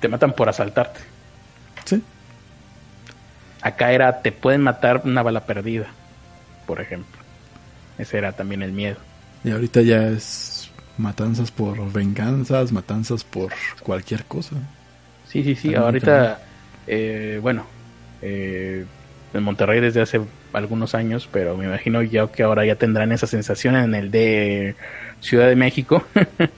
[0.00, 1.00] te matan por asaltarte.
[1.84, 2.02] Sí.
[3.62, 5.86] Acá era, te pueden matar una bala perdida,
[6.66, 7.20] por ejemplo.
[7.98, 8.96] Ese era también el miedo.
[9.42, 13.52] Y ahorita ya es matanzas por venganzas, matanzas por
[13.82, 14.56] cualquier cosa.
[15.26, 15.74] Sí, sí, sí.
[15.74, 16.40] ahorita,
[16.86, 17.66] eh, bueno,
[18.22, 18.84] eh,
[19.34, 20.20] en Monterrey desde hace
[20.52, 24.74] algunos años, pero me imagino ya que ahora ya tendrán esa sensación en el de
[25.20, 26.04] Ciudad de México.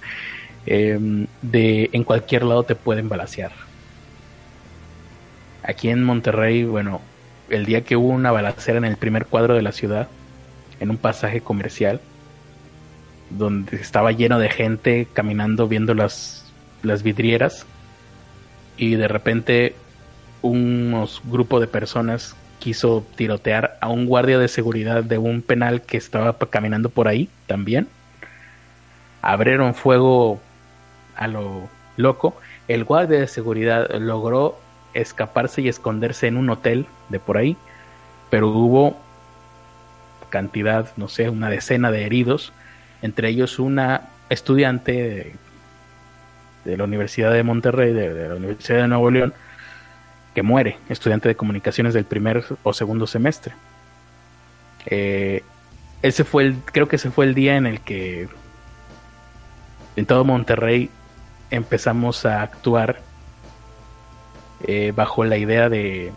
[0.66, 3.50] Em, de en cualquier lado te pueden balasear.
[5.62, 7.00] Aquí en Monterrey, bueno,
[7.48, 10.09] el día que hubo una balacera en el primer cuadro de la ciudad,
[10.78, 12.00] en un pasaje comercial,
[13.30, 16.52] donde estaba lleno de gente caminando viendo las,
[16.83, 17.64] las vidrieras,
[18.76, 19.74] y de repente
[20.42, 25.96] unos grupo de personas quiso tirotear a un guardia de seguridad de un penal que
[25.96, 27.88] estaba caminando por ahí también.
[29.23, 30.40] Abrieron fuego
[31.16, 32.37] a lo loco,
[32.68, 34.59] el guardia de seguridad logró
[34.94, 37.57] escaparse y esconderse en un hotel de por ahí,
[38.31, 38.96] pero hubo
[40.31, 42.53] cantidad, no sé, una decena de heridos,
[43.03, 45.37] entre ellos una estudiante
[46.64, 49.35] de, la Universidad de Monterrey, de, la Universidad de Nuevo León,
[50.35, 53.55] que muere, estudiante de comunicaciones del primer o segundo semestre.
[54.87, 55.43] Eh,
[56.03, 58.29] ese fue el, creo que ese fue el día en el que
[59.97, 60.90] en todo Monterrey
[61.51, 63.01] empezamos a actuar
[64.66, 66.12] eh, bajo la idea de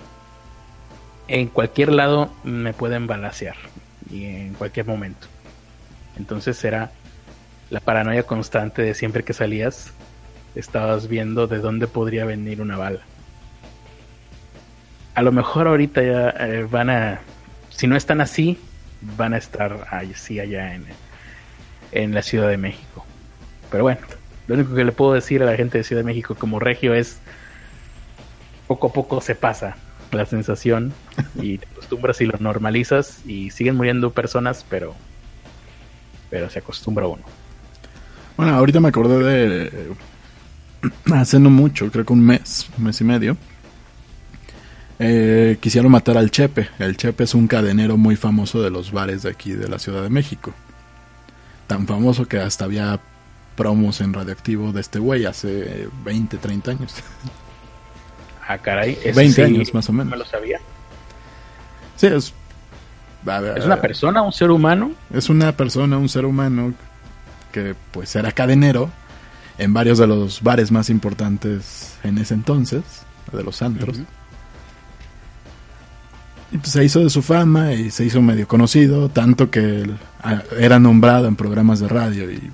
[1.27, 3.55] en cualquier lado me pueden balasear.
[4.11, 5.27] y en cualquier momento.
[6.17, 6.91] Entonces era
[7.69, 9.91] la paranoia constante de siempre que salías,
[10.53, 12.99] estabas viendo de dónde podría venir una bala.
[15.15, 17.19] A lo mejor ahorita ya eh, van a,
[17.69, 18.57] si no están así,
[19.17, 20.85] van a estar así allá en,
[21.91, 23.05] en la Ciudad de México.
[23.69, 24.01] Pero bueno,
[24.47, 26.93] lo único que le puedo decir a la gente de Ciudad de México como regio
[26.93, 27.19] es
[28.67, 29.75] poco a poco se pasa
[30.11, 30.93] la sensación
[31.35, 34.95] y te acostumbras y lo normalizas y siguen muriendo personas, pero
[36.29, 37.23] pero se acostumbra uno.
[38.37, 39.93] Bueno, ahorita me acordé de
[41.13, 43.37] hace no mucho, creo que un mes, un mes y medio.
[45.05, 46.69] Eh, quisieron matar al Chepe.
[46.79, 50.01] El Chepe es un cadenero muy famoso de los bares de aquí de la Ciudad
[50.01, 50.53] de México.
[51.67, 53.01] Tan famoso que hasta había
[53.57, 56.95] promos en radioactivo de este güey hace 20, 30 años.
[58.45, 58.99] Ah, caray.
[59.01, 60.07] Eso 20 sí, años más o menos.
[60.07, 60.59] No me lo sabía.
[61.95, 62.33] Sí, es,
[63.55, 64.91] ¿Es una persona, un ser humano?
[65.13, 66.73] es una persona, un ser humano
[67.53, 68.91] que pues era cadenero
[69.57, 72.83] en varios de los bares más importantes en ese entonces,
[73.31, 73.97] de los antros.
[73.97, 74.22] Y pues
[76.61, 79.97] se hizo de su fama y se hizo medio conocido, tanto que él,
[80.59, 82.31] era nombrado en programas de radio.
[82.31, 82.51] ¿Y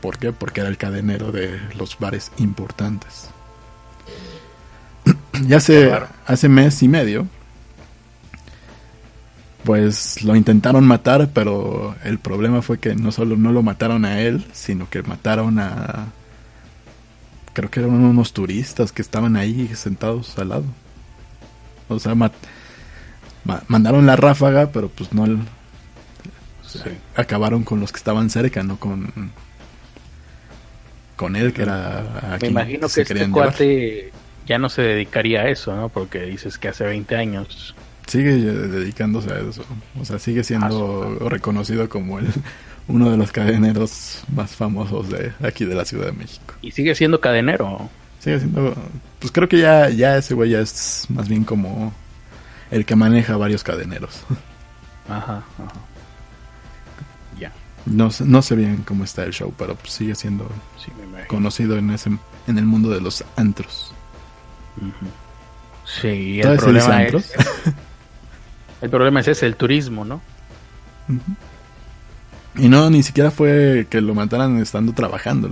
[0.00, 0.32] por qué?
[0.32, 3.28] Porque era el cadenero de los bares importantes.
[5.46, 5.90] ya hace,
[6.26, 7.26] hace mes y medio,
[9.64, 14.20] pues lo intentaron matar, pero el problema fue que no solo no lo mataron a
[14.20, 16.06] él, sino que mataron a...
[17.52, 20.64] Creo que eran unos turistas que estaban ahí sentados al lado.
[21.88, 22.38] O sea, mat- ma-
[23.68, 25.24] mandaron la ráfaga, pero pues no...
[25.26, 25.38] el-
[26.62, 26.78] Sí.
[27.16, 29.12] acabaron con los que estaban cerca, no con
[31.16, 31.98] con él que era
[32.34, 33.30] a Me imagino que este llevar.
[33.30, 34.12] cuate
[34.46, 35.88] ya no se dedicaría a eso, ¿no?
[35.88, 37.74] Porque dices que hace 20 años.
[38.06, 39.64] sigue eh, dedicándose a eso,
[40.00, 42.26] o sea, sigue siendo reconocido como el
[42.88, 46.54] uno de los cadeneros más famosos de aquí de la Ciudad de México.
[46.62, 47.88] Y sigue siendo cadenero.
[48.20, 48.74] Sigue siendo
[49.18, 51.92] pues creo que ya ya ese güey ya es más bien como
[52.70, 54.20] el que maneja varios cadeneros.
[55.08, 55.72] Ajá, ajá.
[57.38, 57.52] Ya,
[57.86, 60.92] No sé, no sé bien cómo está el show, pero pues sigue siendo sí
[61.26, 62.10] conocido en ese
[62.46, 63.92] en el mundo de los antros.
[64.76, 65.10] Ujú.
[65.84, 67.24] Sí, el ¿Todavía se dice problema antros?
[67.34, 67.74] es...
[68.80, 70.22] El problema es ese, el turismo, ¿no?
[72.56, 75.50] Y no, ni siquiera fue que lo mataran estando trabajando.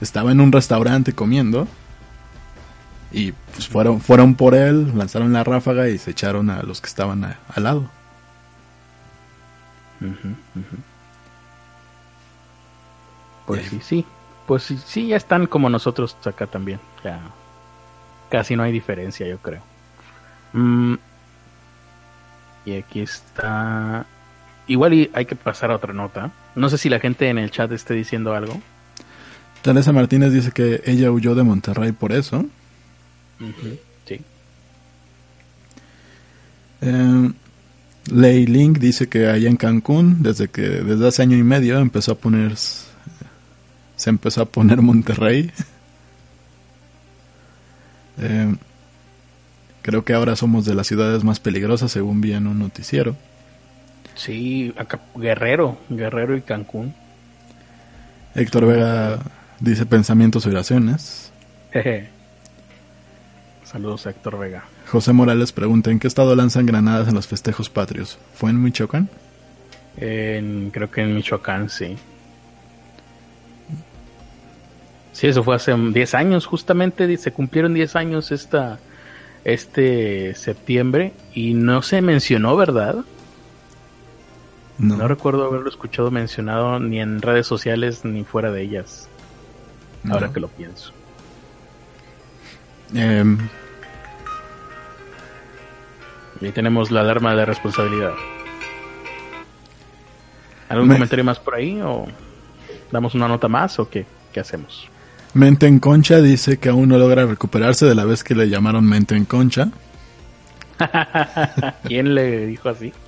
[0.00, 1.66] Estaba en un restaurante comiendo.
[3.10, 6.88] Y pues fueron, fueron por él, lanzaron la ráfaga y se echaron a los que
[6.88, 7.90] estaban a- al lado.
[13.46, 14.04] Pues Y- sí, sí.
[14.46, 16.80] Pues sí, sí, ya están como nosotros acá también.
[17.04, 17.20] Ya
[18.30, 19.60] casi no hay diferencia, yo creo.
[20.54, 20.94] Mm,
[22.64, 24.06] y aquí está.
[24.66, 26.30] Igual y hay que pasar a otra nota.
[26.54, 28.60] No sé si la gente en el chat esté diciendo algo.
[29.62, 32.44] Teresa Martínez dice que ella huyó de Monterrey por eso.
[33.40, 34.20] Ujú, Sí.
[36.80, 37.32] Eh,
[38.10, 42.12] Lei Ling dice que allá en Cancún, desde que desde hace año y medio empezó
[42.12, 45.50] a poner se empezó a poner Monterrey.
[48.20, 48.52] Eh,
[49.80, 53.14] creo que ahora somos de las ciudades más peligrosas, según vi en un noticiero.
[54.16, 56.92] Sí, acá Guerrero, Guerrero y Cancún.
[58.34, 59.20] Héctor Vega
[59.60, 61.32] dice pensamientos y oraciones.
[61.72, 62.08] Jeje.
[63.70, 64.64] Saludos a Héctor Vega.
[64.90, 68.18] José Morales pregunta en qué estado lanzan granadas en los festejos patrios.
[68.34, 69.10] ¿Fue en Michoacán?
[69.98, 71.96] En- creo que en Michoacán, sí.
[75.12, 78.78] Sí, eso fue hace 10 años, justamente se cumplieron 10 años esta,
[79.44, 82.96] este septiembre y no se mencionó, ¿verdad?
[84.78, 84.96] No.
[84.96, 89.08] No recuerdo haberlo escuchado mencionado ni en redes sociales ni fuera de ellas,
[90.04, 90.14] no.
[90.14, 90.92] ahora que lo pienso.
[92.94, 93.38] Em,
[96.40, 98.12] Y tenemos la alarma de responsabilidad.
[100.68, 102.06] ¿Algún Me- comentario más por ahí o
[102.92, 104.88] damos una nota más o qué, qué hacemos?
[105.34, 108.86] Mente en Concha dice que aún no logra recuperarse de la vez que le llamaron
[108.88, 109.68] Mente en Concha.
[111.84, 112.92] ¿Quién le dijo así?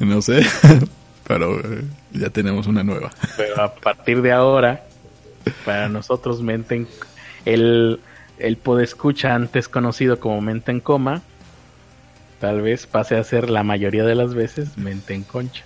[0.00, 0.40] No sé,
[1.28, 3.10] pero eh, ya tenemos una nueva.
[3.36, 4.84] Pero a partir de ahora,
[5.66, 6.88] para nosotros, mente en,
[7.44, 8.00] el,
[8.40, 11.22] el podescucha antes conocido como mente en coma,
[12.40, 15.64] tal vez pase a ser la mayoría de las veces mente en concha.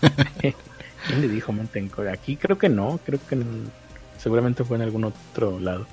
[0.40, 2.12] ¿Quién le dijo mente en concha?
[2.12, 3.70] Aquí creo que no, creo que en-
[4.18, 5.86] seguramente fue en algún otro lado.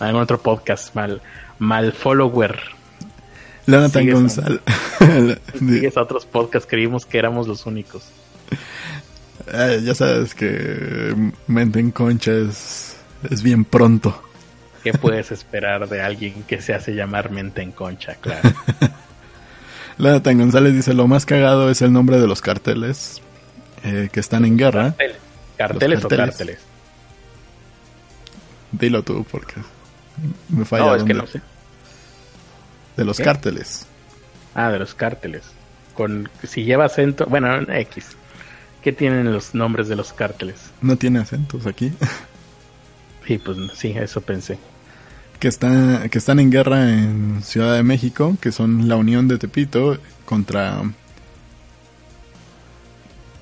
[0.00, 1.20] Algún otro podcast, mal,
[1.58, 2.58] mal follower.
[3.66, 4.60] Jonathan González.
[5.58, 8.04] Sigues a otros podcasts creímos que éramos los únicos.
[9.52, 11.14] Eh, ya sabes que
[11.46, 12.96] mente en concha es,
[13.30, 14.22] es bien pronto.
[14.84, 18.16] ¿Qué puedes esperar de alguien que se hace llamar mente en concha?
[18.20, 18.50] Claro.
[19.98, 23.22] Jonathan González dice, lo más cagado es el nombre de los carteles
[23.82, 24.90] eh, que están en guerra.
[24.90, 25.16] ¿Carteles,
[25.56, 26.28] ¿Carteles o carteles.
[26.36, 26.58] cárteles?
[28.72, 29.54] Dilo tú, porque
[30.50, 30.84] me falla.
[30.84, 31.40] No, es que no sé.
[32.98, 33.22] De los ¿Qué?
[33.24, 33.86] cárteles.
[34.54, 35.44] Ah, de los cárteles.
[35.94, 38.16] Con, si lleva acento, bueno, X.
[38.82, 40.56] ¿Qué tienen los nombres de los cárteles?
[40.82, 41.90] No tiene acentos aquí.
[43.26, 44.58] Sí, pues sí, eso pensé.
[45.38, 49.38] Que, está, que están en guerra en Ciudad de México, que son la Unión de
[49.38, 50.80] Tepito contra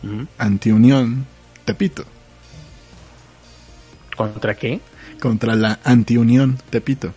[0.02, 0.26] Ujú.
[0.38, 1.26] Antiunión
[1.64, 2.04] Tepito.
[4.16, 4.80] ¿Contra qué?
[5.20, 7.14] Contra la Antiunión Tepito.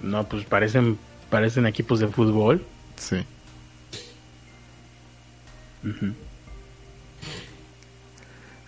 [0.00, 0.98] No, pues parecen,
[1.30, 2.64] parecen equipos de fútbol.
[2.96, 3.24] Sí.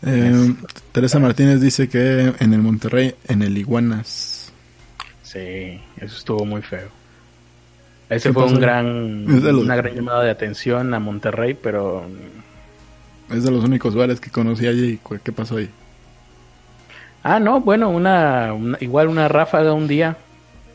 [0.07, 0.55] Eh,
[0.93, 4.53] Teresa Martínez dice que en el Monterrey, en el Iguanas.
[5.23, 6.89] Sí, eso estuvo muy feo.
[8.09, 11.55] Ese ¿Qué fue un gran, Es de los- una gran llamada de atención a Monterrey,
[11.55, 12.07] pero
[13.31, 14.99] Es de los únicos bares que conocí allí.
[15.23, 15.69] ¿Qué pasó ahí?
[17.23, 20.17] Ah, no, bueno, una, una- igual una ráfaga un día.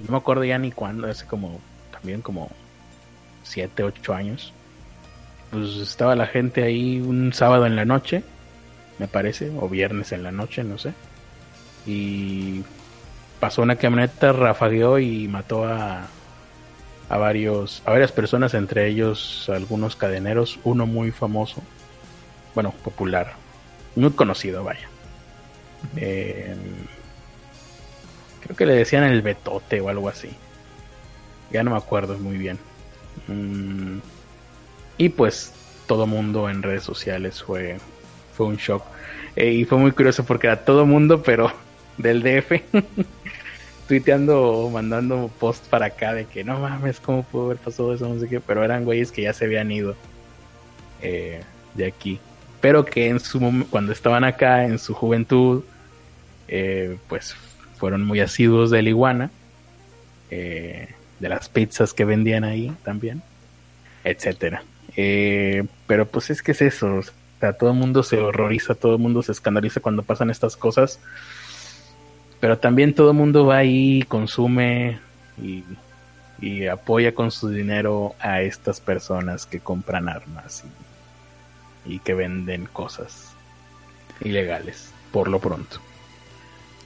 [0.06, 1.60] No me acuerdo ya ni cuándo, hace como
[1.92, 2.52] también como
[3.42, 4.54] siete, ocho años.
[5.50, 8.24] Pues estaba la gente ahí un sábado en la noche,
[9.00, 10.94] me parece, o viernes en la noche, no sé.
[11.86, 12.64] Y
[13.40, 16.08] pasó una camioneta, rafagueó y mató a,
[17.10, 21.62] a varios, a varias personas, entre ellos algunos cadeneros, uno muy famoso,
[22.56, 23.34] bueno, popular,
[23.96, 24.88] muy conocido, vaya.
[25.98, 26.56] Eh,
[28.42, 30.30] creo que le decían el betote o algo así.
[31.52, 32.58] Ya no me acuerdo muy bien.
[33.28, 34.00] Mm,
[34.98, 35.54] y pues
[35.88, 37.78] todo mundo en redes sociales fue,
[38.46, 38.84] un shock.
[39.36, 41.52] Eh, y fue muy curioso porque era todo mundo, pero
[41.98, 42.62] del DF.
[43.88, 48.08] tuiteando o mandando post para acá de que no mames, ¿cómo pudo haber pasado eso?
[48.08, 49.96] No sé qué, pero eran güeyes que ya se habían ido
[51.02, 51.42] eh,
[51.74, 52.20] de aquí.
[52.62, 55.64] Pero que en su cuando estaban acá en su juventud,
[56.48, 57.36] eh, pues
[57.78, 59.32] fueron muy asiduos del iguana,
[60.32, 60.88] eh,
[61.20, 63.22] de las pizzas que vendían ahí también,
[64.04, 64.64] etcétera.
[64.96, 67.02] Pero pues es que es eso,
[67.44, 71.00] sea, todo el mundo se horroriza, todo el mundo se escandaliza cuando pasan estas cosas,
[72.40, 75.00] pero también todo el mundo va ahí, consume
[75.42, 75.64] y,
[76.42, 80.64] y apoya con su dinero a estas personas que compran armas
[81.86, 83.34] y, y que venden cosas
[84.22, 85.80] ilegales, por lo pronto.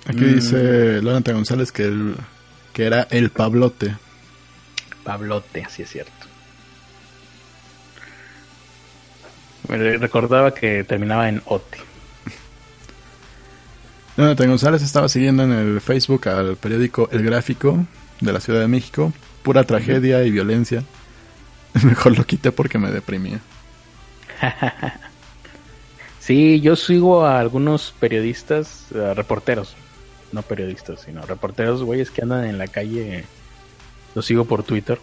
[0.06, 0.36] Aquí Mm.
[0.36, 2.16] dice Lorenta González que, el,
[2.74, 3.96] que era el Pablote.
[5.04, 6.27] Pablote, así es cierto.
[9.70, 11.78] Me recordaba que terminaba en Ote.
[14.16, 17.86] Jonathan González estaba siguiendo en el Facebook al periódico El Gráfico
[18.20, 19.14] de la Ciudad de México.
[19.44, 20.84] Pura tragedia y violencia.
[21.84, 23.40] Mejor lo quité porque me deprimía.
[26.28, 29.78] Sí, yo sigo a algunos periodistas, reporteros,
[30.34, 33.24] no periodistas, sino reporteros, güeyes que andan en la calle.
[34.14, 35.00] Los sigo por Twitter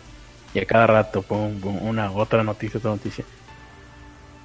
[0.52, 3.24] y a cada rato pongo una otra noticia, otra noticia.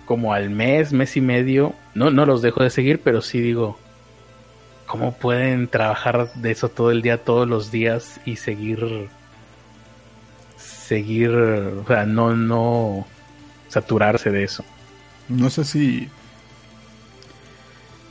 [0.10, 3.78] Como al mes, mes y medio, no, no los dejo de seguir, pero sí digo,
[4.88, 9.07] ¿cómo pueden trabajar de eso todo el día, todos los días y seguir,
[10.57, 13.05] seguir, o sea, no, no
[13.68, 14.66] saturarse de eso?
[15.28, 16.10] No sé si...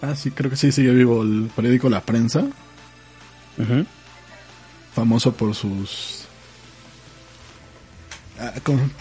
[0.00, 2.46] Ah, sí, creo que sí sigue vivo el periódico La Prensa.
[3.58, 3.84] Ujú.
[4.94, 6.28] Famoso por sus...
[8.38, 8.52] ah.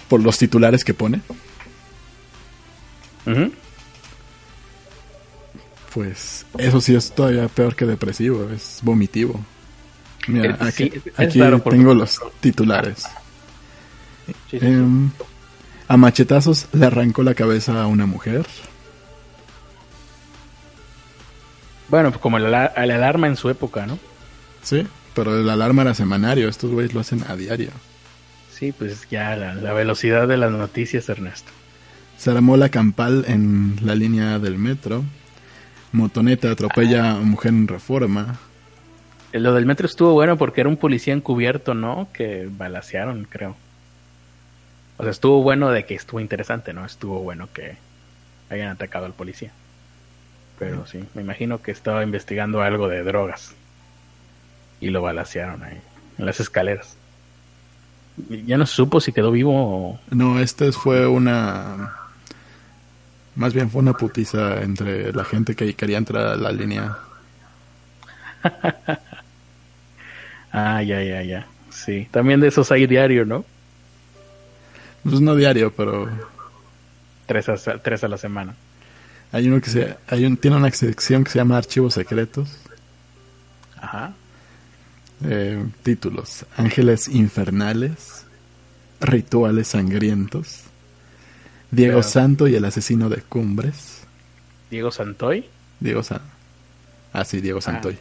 [0.10, 1.22] Por los titulares que pone.
[5.94, 9.40] Pues eso sí es todavía peor que depresivo, es vomitivo.
[10.28, 13.08] Mira, aquí, aquí tengo los titulares.
[14.26, 14.66] Sí, sí, sí.
[14.66, 15.10] Em,
[15.88, 18.46] a machetazos le arrancó la cabeza a una mujer.
[21.88, 23.98] Bueno, pues como el, el alarma en su época, ¿no?
[24.62, 27.70] Sí, pero el alarma era semanario, estos güeyes lo hacen a diario.
[28.52, 31.52] Sí, pues ya la, la velocidad de las noticias, Ernesto.
[32.18, 35.04] Se armó la campal en la línea del metro.
[35.92, 38.40] Motoneta atropella a mujer en reforma.
[39.34, 42.08] Lo del metro estuvo bueno porque era un policía encubierto, ¿no?
[42.14, 43.56] Que balacearon, creo.
[44.98, 46.86] O sea, estuvo bueno de que estuvo interesante, ¿no?
[46.86, 47.78] Estuvo bueno que
[48.50, 49.52] hayan atacado al policía.
[50.58, 53.54] Pero sí, me imagino que estaba investigando algo de drogas.
[54.80, 55.80] Y lo balacearon ahí,
[56.18, 56.96] en las escaleras.
[58.30, 60.00] Ya no supo si quedó vivo o...
[60.10, 62.07] No, este fue una...
[63.38, 66.98] Más bien fue una putiza entre la gente que quería entrar a la línea.
[70.52, 71.48] ah, ya, ya, ya.
[71.70, 73.46] Sí, también de esos hay diario, ¿no?
[75.04, 76.10] Pues no diario, pero...
[77.28, 78.56] Tres a, tres a la semana.
[79.32, 79.96] Hay uno que se...
[80.08, 82.58] Hay un, tiene una sección que se llama Archivos Secretos.
[83.80, 84.14] Ajá.
[85.24, 88.26] Eh, títulos: Ángeles Infernales,
[89.00, 90.64] Rituales Sangrientos,
[91.72, 94.04] Diego Santo y el asesino de Cumbres.
[94.70, 95.46] ¿Diego Santoy?
[95.80, 96.22] Diego San.
[97.14, 97.98] Ah, sí, Diego Santoy.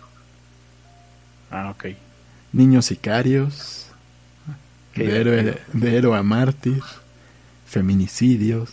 [1.51, 1.87] Ah, ok.
[2.53, 3.87] Niños sicarios,
[4.95, 6.83] de héroe, de héroe a mártir,
[7.67, 8.71] feminicidios,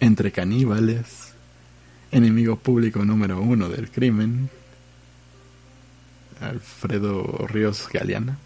[0.00, 1.32] entre caníbales,
[2.10, 4.50] enemigo público número uno del crimen,
[6.40, 8.38] Alfredo Ríos Galeana.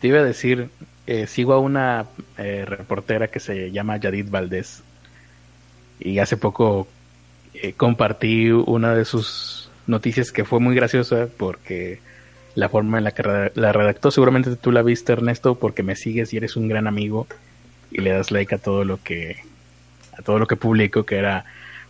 [0.00, 0.70] Te iba a decir,
[1.06, 2.06] eh, sigo a una
[2.38, 4.82] eh, reportera que se llama Yadid Valdés.
[6.00, 6.86] Y hace poco
[7.54, 12.00] eh, compartí una de sus noticias que fue muy graciosa porque
[12.54, 16.32] la forma en la que la redactó, seguramente tú la viste Ernesto porque me sigues
[16.32, 17.26] y eres un gran amigo
[17.90, 19.36] y le das like a todo lo que
[20.18, 21.44] a todo lo que publico que era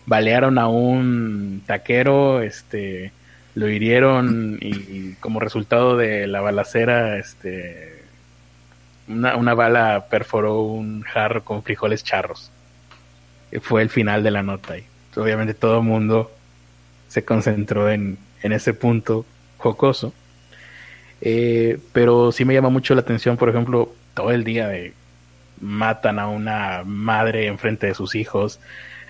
[0.06, 3.12] balearon a un taquero este
[3.56, 7.95] lo hirieron y, como resultado de la balacera, este,
[9.08, 12.50] una, bala perforó un jarro con frijoles charros.
[13.62, 14.84] Fue el final de la nota y
[15.16, 16.30] obviamente todo el mundo
[17.08, 19.24] se concentró en, ese punto
[19.58, 20.12] jocoso.
[21.20, 24.92] Eh, pero sí me llama mucho la atención, por ejemplo, todo el día de
[25.60, 28.60] matan a una madre enfrente de sus hijos,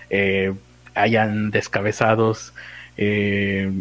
[0.09, 0.53] eh,
[0.95, 2.53] hayan descabezados,
[2.95, 3.71] eh,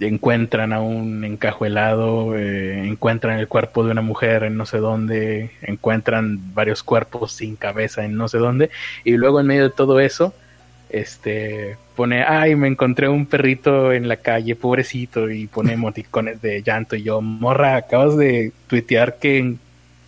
[0.00, 5.50] encuentran a un encajuelado, eh, encuentran el cuerpo de una mujer en no sé dónde,
[5.62, 8.70] encuentran varios cuerpos sin cabeza en no sé dónde,
[9.04, 10.34] y luego en medio de todo eso,
[10.90, 16.62] este pone, ay, me encontré un perrito en la calle, pobrecito, y pone emoticones de
[16.62, 19.54] llanto, y yo, morra, acabas de tuitear que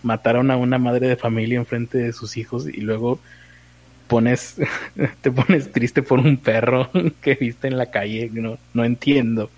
[0.03, 3.21] mataron a una madre de familia enfrente de sus hijos, y luego
[4.09, 4.57] pones,
[5.21, 6.91] te pones triste por un perro
[7.23, 9.51] que viste en la calle, no, no entiendo,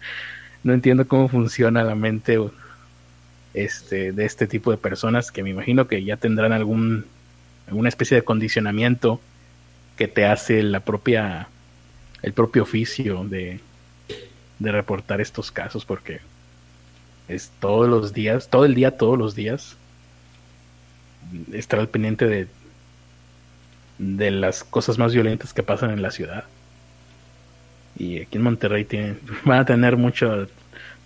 [0.63, 2.39] no entiendo cómo funciona la mente
[3.55, 7.07] este, de este tipo de personas que me imagino que ya tendrán algún,
[7.67, 9.21] alguna especie de condicionamiento
[9.97, 11.49] que te hace la propia,
[12.23, 13.61] el propio oficio de,
[14.59, 16.21] de reportar estos casos porque
[17.29, 19.77] es todos los días, todo el día, todos los días,
[21.53, 22.49] estar al pendiente de
[24.01, 26.45] de las cosas más violentas que pasan en la ciudad.
[27.97, 30.49] Y aquí en Monterrey tienen, van a tener mucho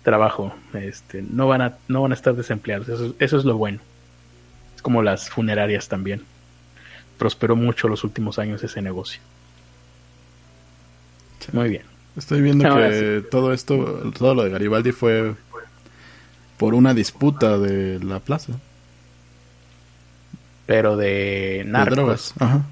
[0.01, 0.55] trabajo.
[0.73, 2.87] Este, no van a, no van a estar desempleados.
[2.87, 3.79] Eso, eso es lo bueno.
[4.75, 6.23] Es como las funerarias también.
[7.17, 9.19] Prosperó mucho los últimos años ese negocio.
[11.51, 11.83] Muy bien.
[12.15, 15.35] Estoy viendo que todo esto, todo lo de Garibaldi fue
[16.57, 18.53] por una disputa de la plaza.
[20.65, 21.89] Pero de narcos.
[21.89, 22.33] De drogas.
[22.39, 22.65] Ajá.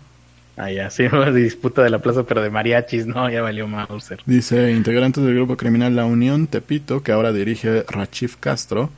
[0.55, 4.21] Ah, ya, sí, disputa de la plaza, pero de mariachis, no, ya valió Mauser.
[4.25, 8.89] Dice, integrantes del grupo criminal La Unión Tepito, que ahora dirige Rachif Castro,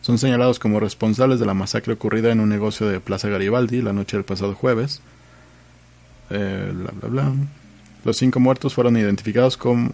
[0.00, 3.92] son señalados como responsables de la masacre ocurrida en un negocio de Plaza Garibaldi la
[3.92, 5.00] noche del pasado jueves.
[6.30, 7.32] Eh, bla, bla, bla.
[8.04, 9.92] Los cinco muertos fueron identificados como,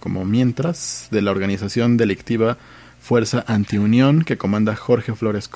[0.00, 2.56] como mientras de la organización delictiva
[3.00, 5.50] Fuerza Antiunión que comanda Jorge Flores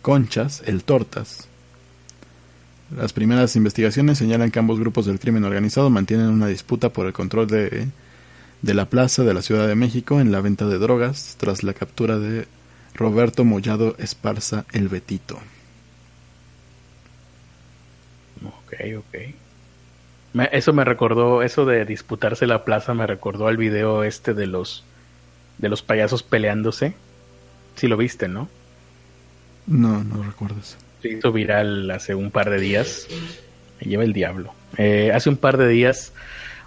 [0.00, 1.48] Conchas, el Tortas
[2.96, 7.12] las primeras investigaciones señalan que ambos grupos del crimen organizado mantienen una disputa por el
[7.12, 7.88] control de,
[8.62, 11.74] de la plaza de la Ciudad de México en la venta de drogas tras la
[11.74, 12.46] captura de
[12.94, 15.38] Roberto Mollado Esparza el Betito.
[18.44, 20.44] Ok, ok.
[20.52, 24.84] eso me recordó, eso de disputarse la plaza me recordó al video este de los
[25.58, 26.94] de los payasos peleándose.
[27.76, 28.48] Si lo viste, ¿no?
[29.66, 33.08] No, no recuerdo eso se hizo viral hace un par de días.
[33.80, 34.54] Me lleva el diablo.
[34.78, 36.12] Eh, hace un par de días,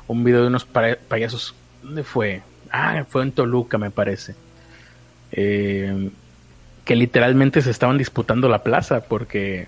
[0.07, 1.55] un video de unos payasos.
[1.81, 2.41] ¿Dónde fue?
[2.71, 4.35] Ah, fue en Toluca, me parece.
[5.31, 6.09] Eh,
[6.83, 9.67] que literalmente se estaban disputando la plaza porque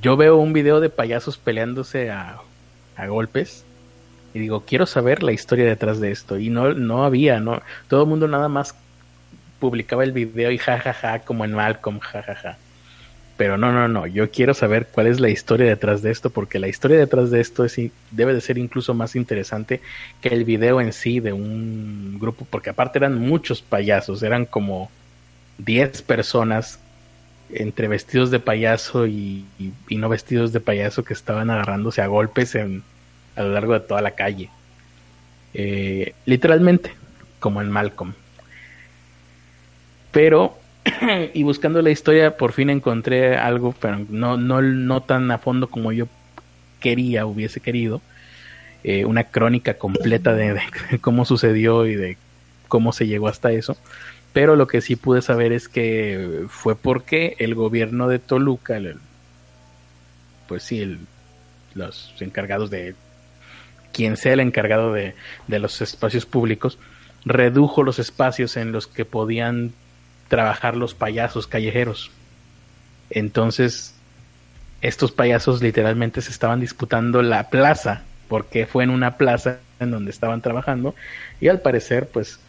[0.00, 2.38] yo veo un video de payasos peleándose a,
[2.96, 3.64] a golpes
[4.32, 6.38] y digo, quiero saber la historia detrás de esto.
[6.38, 8.74] Y no, no había, no, todo el mundo nada más
[9.58, 12.58] publicaba el video y jajaja, ja, ja, como en Malcolm, jajaja.
[13.36, 16.58] Pero no, no, no, yo quiero saber cuál es la historia detrás de esto, porque
[16.58, 17.76] la historia detrás de esto es,
[18.10, 19.82] debe de ser incluso más interesante
[20.22, 24.90] que el video en sí de un grupo, porque aparte eran muchos payasos, eran como
[25.58, 26.78] 10 personas
[27.50, 29.44] entre vestidos de payaso y,
[29.90, 32.82] no vestidos de payaso que estaban agarrándose a golpes en,
[33.36, 34.50] a lo largo de toda la calle.
[35.54, 36.94] Eh, literalmente,
[37.38, 38.14] como en Malcolm.
[40.10, 40.58] Pero,
[41.34, 45.68] y buscando la historia, por fin encontré algo, pero no, no, no tan a fondo
[45.68, 46.06] como yo
[46.80, 48.00] quería, hubiese querido.
[48.84, 50.60] Eh, una crónica completa de,
[51.00, 52.16] cómo sucedió y de
[52.68, 53.76] cómo se llegó hasta eso.
[54.32, 58.78] Pero lo que sí pude saber es que fue porque el gobierno de Toluca,
[60.46, 60.98] pues sí,
[61.74, 62.94] los encargados de,
[63.92, 65.14] quien sea el encargado de,
[65.48, 66.78] de los espacios públicos,
[67.24, 69.72] redujo los espacios en los que podían
[70.28, 72.10] trabajar los payasos callejeros.
[73.10, 73.94] Entonces,
[74.80, 80.10] estos payasos literalmente se estaban disputando la plaza, porque fue en una plaza en donde
[80.10, 80.94] estaban trabajando,
[81.40, 82.40] y al parecer, pues,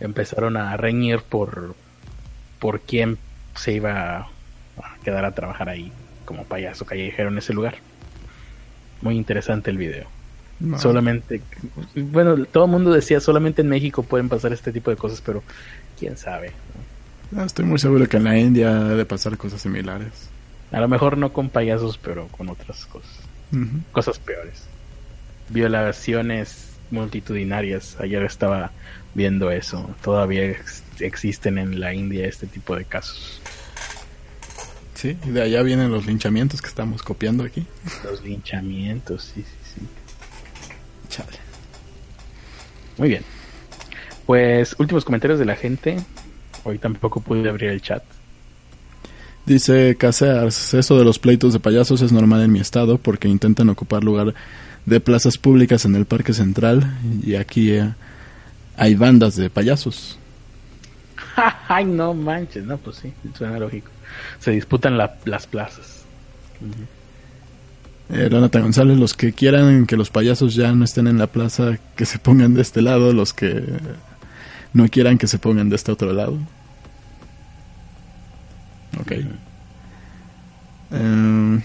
[0.00, 1.74] empezaron a reñir por,
[2.58, 3.18] por quién
[3.54, 4.28] se iba a
[5.02, 5.92] quedar a trabajar ahí
[6.24, 7.76] como payaso callejero en ese lugar.
[9.00, 10.08] Muy interesante el video.
[10.78, 11.42] Solamente,
[11.94, 15.42] bueno, todo el mundo decía solamente en México pueden pasar este tipo de cosas, pero
[15.98, 16.52] quién sabe.
[17.34, 20.28] Ah, estoy muy seguro que en la India ha de pasar cosas similares.
[20.70, 23.10] A lo mejor no con payasos, pero con otras cosas.
[23.92, 24.64] Cosas peores.
[25.48, 27.96] Violaciones multitudinarias.
[28.00, 28.72] Ayer estaba
[29.14, 29.88] viendo eso.
[30.02, 30.56] Todavía
[31.00, 33.40] existen en la India este tipo de casos.
[34.94, 37.66] Sí, y de allá vienen los linchamientos que estamos copiando aquí.
[38.04, 39.86] Los linchamientos, sí, sí, sí.
[41.08, 41.38] Chale.
[42.96, 43.22] Muy bien.
[44.24, 45.98] Pues últimos comentarios de la gente.
[46.66, 48.02] Hoy tampoco pude abrir el chat.
[49.46, 53.68] Dice Casears, eso de los pleitos de payasos es normal en mi estado porque intentan
[53.68, 54.34] ocupar lugar
[54.84, 57.94] de plazas públicas en el Parque Central y aquí eh,
[58.76, 60.18] hay bandas de payasos.
[61.68, 63.92] Ay, no manches, no, pues sí, suena lógico.
[64.40, 66.04] Se disputan las plazas.
[68.08, 72.06] Eh, González, los que quieran que los payasos ya no estén en la plaza, que
[72.06, 73.62] se pongan de este lado, los que
[74.72, 76.36] no quieran que se pongan de este otro lado.
[79.00, 79.12] Ok.
[80.90, 81.62] Em,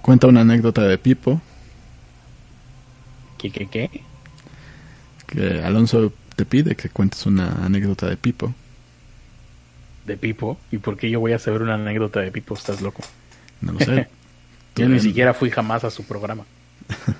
[0.00, 1.40] cuenta una anécdota de Pipo.
[3.38, 3.90] ¿Qué, qué, qué?
[5.26, 8.54] Que Alonso te pide que cuentes una anécdota de Pipo.
[10.06, 10.58] ¿De Pipo?
[10.70, 12.54] ¿Y por qué yo voy a saber una anécdota de Pipo?
[12.54, 13.02] ¿Estás loco?
[13.60, 14.08] No lo sé.
[14.76, 16.44] yo ni siquiera fui jamás a su programa.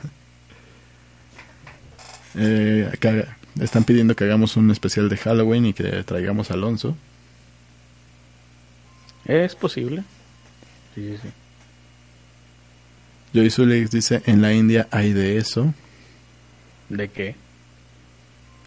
[2.35, 6.97] eh, acá están pidiendo que hagamos un especial de Halloween y que traigamos a Alonso.
[9.25, 10.03] Es posible.
[10.95, 11.29] Sí, sí, sí.
[13.35, 15.73] Joy Zulix dice, en la India hay de eso.
[16.89, 17.35] ¿De qué?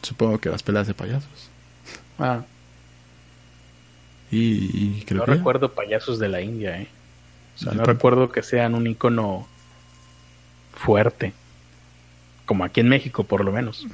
[0.02, 1.50] Supongo que las pelas de payasos.
[2.18, 2.44] Ah.
[4.32, 6.88] Y, creo no recuerdo payasos de la India, ¿eh?
[7.56, 9.48] O sea, no recuerdo que sean un icono
[10.74, 11.34] fuerte.
[12.46, 13.88] Como aquí en México, por lo menos.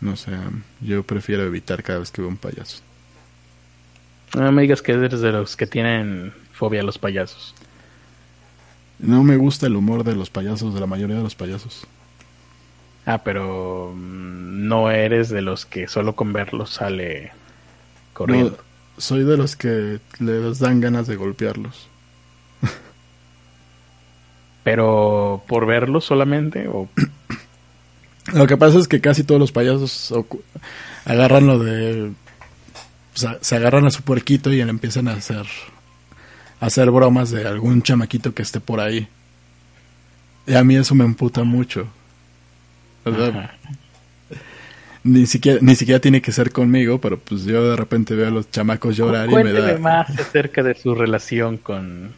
[0.00, 0.32] No sé,
[0.80, 2.82] yo prefiero evitar cada vez que veo un payaso.
[4.34, 7.54] No me digas que eres de los que tienen fobia a los payasos.
[8.98, 11.86] No me gusta el humor de los payasos, de la mayoría de los payasos.
[13.06, 17.32] Ah, pero mm, no eres de los que solo con verlos sale
[18.12, 18.58] corriendo.
[18.98, 21.88] soy de los que les dan ganas de golpearlos.
[24.62, 26.88] pero por verlos solamente o
[28.34, 30.14] lo que pasa es que casi todos los payasos
[31.04, 32.12] agarran lo de
[33.40, 35.46] se agarran a su puerquito y le empiezan a hacer
[36.60, 39.08] a hacer bromas de algún chamaquito que esté por ahí.
[40.46, 41.86] Y a mí eso me emputa mucho.
[45.04, 48.30] ni siquiera ni siquiera tiene que ser conmigo, pero pues yo de repente veo a
[48.30, 52.12] los chamacos llorar y me da más acerca de su relación con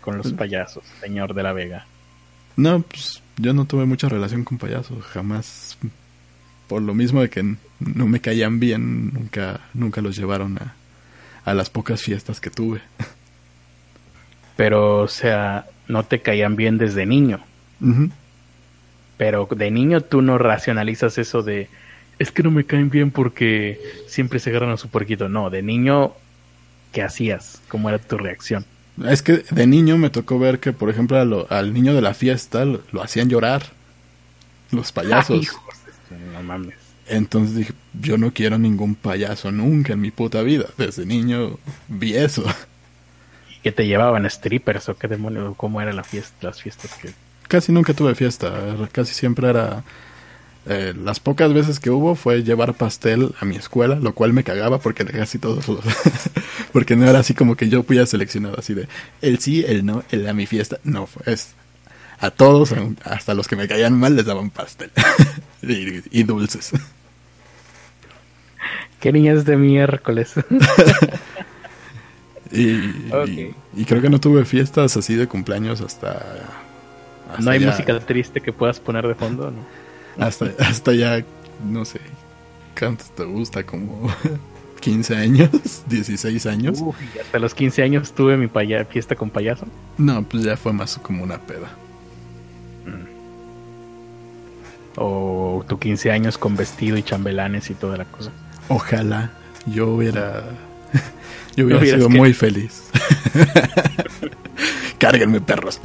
[0.00, 1.86] con los payasos, señor de la Vega.
[2.56, 5.76] No, pues yo no tuve mucha relación con payasos, jamás
[6.68, 7.42] por lo mismo de que
[7.80, 10.74] no me caían bien, nunca, nunca los llevaron a,
[11.44, 12.80] a las pocas fiestas que tuve.
[14.56, 17.40] Pero, o sea, no te caían bien desde niño.
[19.16, 21.68] Pero de niño tú no racionalizas eso de,
[22.18, 25.28] es que no me caen bien porque siempre se agarran a su puerquito.
[25.28, 26.12] No, de niño,
[26.92, 27.60] ¿qué hacías?
[27.68, 28.64] ¿Cómo era tu reacción?
[29.04, 32.64] Es que de niño me tocó ver que, por ejemplo, al niño de la fiesta
[32.64, 33.64] lo, lo hacían llorar.
[34.72, 35.54] Los payasos.
[36.10, 36.74] No mames.
[37.08, 40.66] Entonces dije, yo no quiero ningún payaso nunca en mi puta vida.
[40.76, 42.44] Desde niño vi eso.
[43.50, 45.54] ¿Y qué te llevaban strippers o qué demonios?
[45.56, 47.10] ¿Cómo era la fiesta, las fiestas que...?
[47.48, 48.52] Casi nunca tuve fiesta.
[48.92, 49.84] Casi siempre era
[50.68, 54.42] Eh, las pocas veces que hubo fue llevar pastel a mi escuela, lo cual me
[54.42, 55.78] cagaba porque casi todos los...
[56.72, 58.88] porque no era así como que yo fui seleccionado así de
[59.22, 60.78] el sí, el no, el a mi fiesta.
[60.82, 61.54] No, es
[62.18, 64.90] a todos, hasta los que me caían mal, les daban pastel
[65.62, 66.72] y, dulces.
[69.00, 70.34] Qué niñas de miércoles.
[72.52, 72.92] y,
[73.74, 76.64] y, creo que no tuve fiestas así de cumpleaños hasta...
[77.40, 79.50] ¿No hay música triste que puedas poner de fondo?
[79.50, 80.24] ¿no?
[80.24, 81.24] Hasta, hasta ya,
[81.64, 82.00] no sé,
[82.78, 83.64] ¿cuántos te gusta?
[83.64, 84.10] Como
[84.80, 85.50] 15 años,
[85.88, 86.82] 16 años.
[87.20, 88.48] hasta los 15 años tuve mi
[88.88, 89.66] fiesta con payaso.
[89.98, 91.70] No, pues ya fue más como una peda.
[94.96, 98.30] O tu 15 años con vestido y chambelanes y toda la cosa.
[98.68, 99.30] Ojalá
[99.66, 100.44] yo hubiera
[101.56, 102.84] yo hubiera sido muy feliz.
[104.98, 105.80] Cárguenme perros.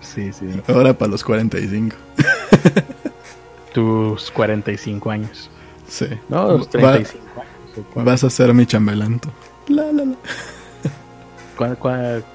[0.00, 0.46] Sí, sí.
[0.66, 1.96] Ahora para los 45.
[3.72, 5.50] Tus 45 años.
[5.88, 6.06] Sí.
[6.28, 7.86] No, los 35 años.
[7.94, 9.30] Vas a ser mi chambelanto.
[9.68, 10.16] La, la, la.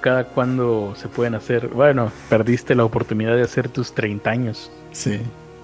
[0.01, 1.67] Cada cuándo se pueden hacer.
[1.67, 4.71] Bueno, perdiste la oportunidad de hacer tus 30 años.
[4.91, 5.19] Sí.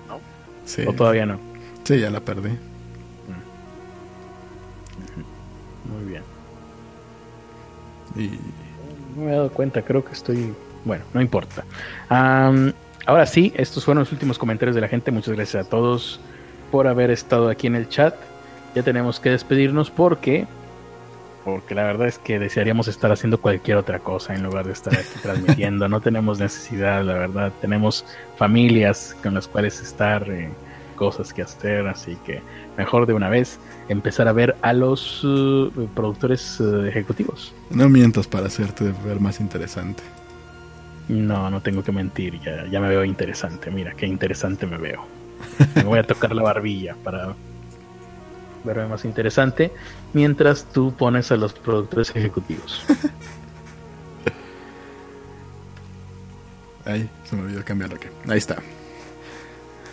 [0.08, 0.20] ¿No?
[0.66, 0.84] Sí.
[0.88, 1.40] ¿O todavía no?
[1.84, 2.50] Sí, ya la perdí.
[2.50, 2.58] Mm.
[5.94, 6.24] Muy bien.
[8.16, 8.40] Y.
[9.16, 10.54] No me he dado cuenta, creo que estoy
[10.84, 11.64] bueno, no importa.
[12.10, 15.12] ahora sí, estos fueron los últimos comentarios de la gente.
[15.12, 16.20] Muchas gracias a todos
[16.72, 18.16] por haber estado aquí en el chat.
[18.76, 20.48] Ya tenemos que despedirnos porque
[21.44, 24.94] porque la verdad es que desearíamos estar haciendo cualquier otra cosa en lugar de estar
[24.94, 25.88] aquí transmitiendo.
[25.88, 27.52] No tenemos necesidad, la verdad.
[27.62, 28.06] Tenemos
[28.38, 30.50] familias con las cuales estar, eh,
[30.96, 32.42] cosas que hacer, así que
[32.78, 37.54] mejor de una vez empezar a ver a los uh, productores uh, ejecutivos.
[37.72, 40.04] No mientas para hacerte ver más interesante.
[41.08, 43.72] No, no tengo que mentir, ya, ya me veo interesante.
[43.72, 45.06] Mira, qué interesante me veo.
[45.76, 47.34] Me voy a tocar la barbilla para
[48.64, 49.72] verme más interesante
[50.14, 52.84] mientras tú pones a los productores ejecutivos.
[56.86, 58.08] Ahí, se me olvidó cambiarlo aquí.
[58.28, 58.58] Ahí está.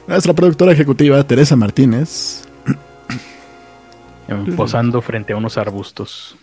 [0.07, 2.45] Nuestra productora ejecutiva, Teresa Martínez.
[4.57, 6.37] Posando frente a unos arbustos.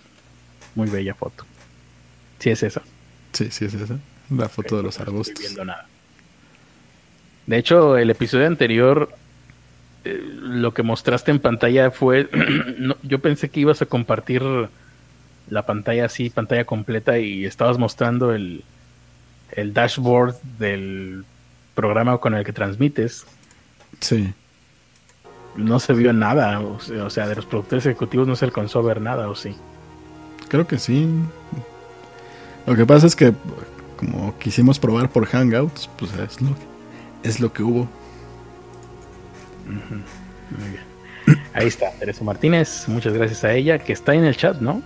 [0.75, 1.45] Muy bella foto.
[2.39, 2.81] Sí es esa.
[3.33, 3.97] Sí, sí es esa.
[4.29, 5.39] La foto de los arbustos.
[5.39, 5.87] viendo nada.
[7.47, 9.09] De hecho, el episodio anterior,
[10.05, 12.29] eh, lo que mostraste en pantalla fue.
[13.03, 14.43] yo pensé que ibas a compartir
[15.49, 18.63] la pantalla así, pantalla completa, y estabas mostrando el,
[19.51, 21.25] el dashboard del
[21.73, 23.25] programa con el que transmites.
[23.99, 24.33] Sí.
[25.55, 29.01] No se vio nada, o sea, de los productores ejecutivos no se alcanzó a ver
[29.01, 29.55] nada, ¿o sí?
[30.49, 31.07] Creo que sí.
[32.65, 33.33] Lo que pasa es que
[33.97, 36.49] como quisimos probar por Hangouts, pues es lo,
[37.23, 37.87] es lo que hubo.
[39.65, 41.39] Muy bien.
[41.53, 42.85] Ahí está, Teresa Martínez.
[42.87, 44.81] Muchas gracias a ella, que está en el chat, ¿no?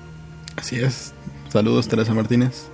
[0.55, 1.13] Así es.
[1.49, 2.69] Saludos, Teresa Martínez.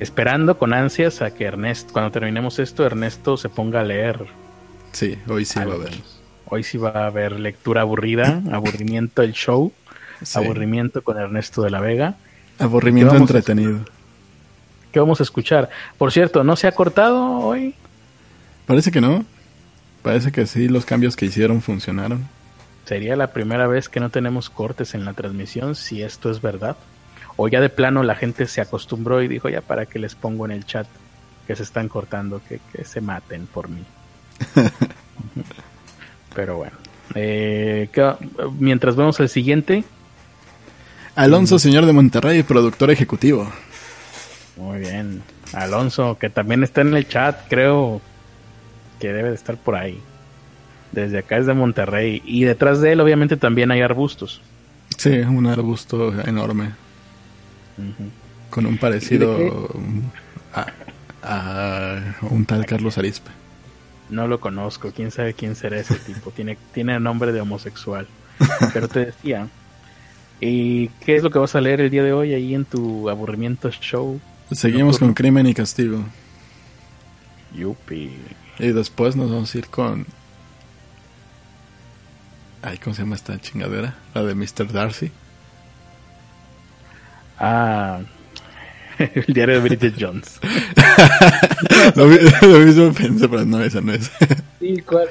[0.00, 4.26] Esperando con ansias a que Ernesto, cuando terminemos esto, Ernesto se ponga a leer.
[4.92, 5.92] Sí, hoy sí va a haber.
[6.46, 9.72] Hoy sí va a haber lectura aburrida, aburrimiento el show,
[10.34, 12.16] aburrimiento con Ernesto de la Vega.
[12.58, 13.80] Aburrimiento entretenido.
[14.90, 15.70] ¿Qué vamos a escuchar?
[15.96, 17.74] Por cierto, ¿no se ha cortado hoy?
[18.66, 19.24] Parece que no.
[20.02, 22.28] Parece que sí, los cambios que hicieron funcionaron.
[22.84, 26.76] Sería la primera vez que no tenemos cortes en la transmisión, si esto es verdad.
[27.36, 30.44] O ya de plano la gente se acostumbró y dijo, ya para que les pongo
[30.44, 30.86] en el chat
[31.46, 33.84] que se están cortando, que, se maten por mí.
[36.34, 36.76] Pero bueno.
[37.14, 37.88] Eh,
[38.58, 39.84] mientras vemos el siguiente.
[41.14, 43.50] Alonso, señor de Monterrey, productor ejecutivo.
[44.56, 45.22] Muy bien.
[45.52, 48.00] Alonso, que también está en el chat, creo
[49.02, 49.98] que debe de estar por ahí.
[50.92, 52.22] Desde acá es de Monterrey.
[52.24, 54.40] Y detrás de él, obviamente, también hay arbustos.
[54.96, 56.70] Sí, un arbusto enorme.
[58.48, 59.68] Con un parecido
[61.20, 63.32] a, un tal Carlos Arispe.
[64.08, 66.30] No lo conozco, quién sabe quién será ese tipo.
[66.30, 68.06] tiene, tiene nombre de homosexual.
[68.72, 69.48] Pero te decía,
[70.40, 73.10] ¿y qué es lo que vas a leer el día de hoy ahí en tu
[73.10, 74.20] aburrimiento show?
[74.52, 76.04] Seguimos con Crimen y Castigo.
[77.52, 78.12] Yupi.
[78.62, 80.06] Y después nos vamos a ir con.
[82.62, 83.96] Ay, ¿cómo se llama esta chingadera?
[84.14, 84.72] La de Mr.
[84.72, 85.10] Darcy.
[87.40, 88.02] Ah.
[88.98, 90.38] El diario de Bridget Jones.
[91.96, 94.12] lo, mismo pensé, pero no, esa no es.
[94.60, 95.08] sí, ¿cuál?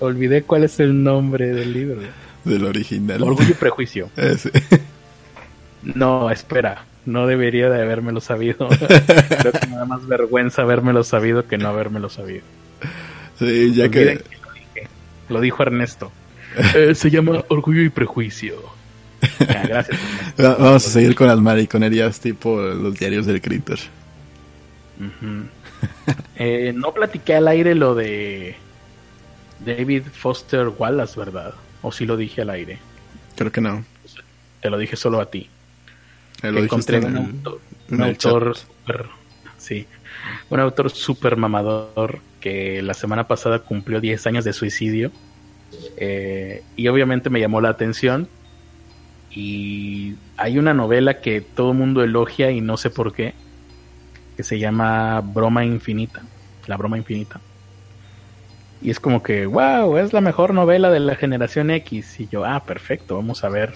[0.00, 2.00] olvidé cuál es el nombre del libro.
[2.42, 3.22] Del original.
[3.22, 4.10] Orgullo y Prejuicio.
[4.16, 4.50] Ese.
[5.84, 8.66] No, espera no debería de habérmelo sabido.
[8.66, 12.42] Creo que me da más vergüenza habérmelo sabido que no habérmelo sabido.
[13.44, 14.22] Sí, ya que...
[15.28, 16.12] lo, dijo Ernesto.
[16.76, 18.54] Eh, se llama Orgullo y Prejuicio.
[19.40, 19.98] gracias.
[20.38, 23.80] Vamos a seguir con las mariconerías tipo los diarios del Critter.
[26.36, 28.54] Eh, no platiqué al aire lo de
[29.64, 31.54] David Foster Wallace, ¿verdad?
[31.82, 32.78] ¿O sí lo dije al aire?
[33.36, 33.84] Creo que no.
[34.60, 35.48] Te lo dije solo a ti.
[36.42, 39.06] lo encontré un, autor, un autor super,
[39.58, 39.86] sí,
[40.50, 45.10] un autor super mamador que la semana pasada cumplió 10 años de suicidio.
[45.96, 48.28] Eh, y obviamente me llamó la atención.
[49.30, 53.32] Y hay una novela que todo el mundo elogia y no sé por qué,
[54.36, 56.20] que se llama Broma Infinita,
[56.66, 57.40] La Broma Infinita.
[58.82, 62.20] Y es como que, wow, es la mejor novela de la generación X.
[62.20, 63.72] Y yo, ah, perfecto, vamos a ver.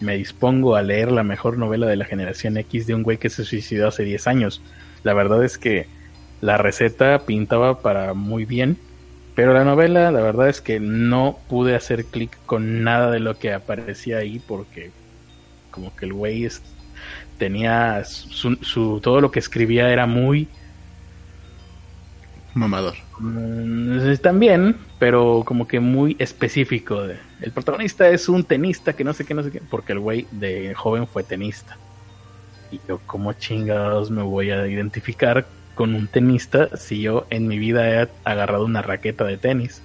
[0.00, 3.30] Me dispongo a leer la mejor novela de la generación X de un güey que
[3.30, 4.62] se suicidó hace 10 años.
[5.04, 5.99] La verdad es que
[6.40, 8.78] la receta pintaba para muy bien.
[9.34, 13.38] Pero la novela, la verdad es que no pude hacer clic con nada de lo
[13.38, 14.90] que aparecía ahí porque
[15.70, 16.48] como que el güey
[17.38, 20.48] tenía su, todo lo que escribía era muy
[22.54, 22.94] mamador.
[23.18, 27.02] Mm, también, pero como que muy específico.
[27.02, 30.00] De, el protagonista es un tenista que no sé qué, no sé qué, porque el
[30.00, 31.78] güey de joven fue tenista.
[32.72, 35.46] Y yo, como chingados me voy a identificar
[35.80, 39.80] con un tenista si yo en mi vida he agarrado una raqueta de tenis?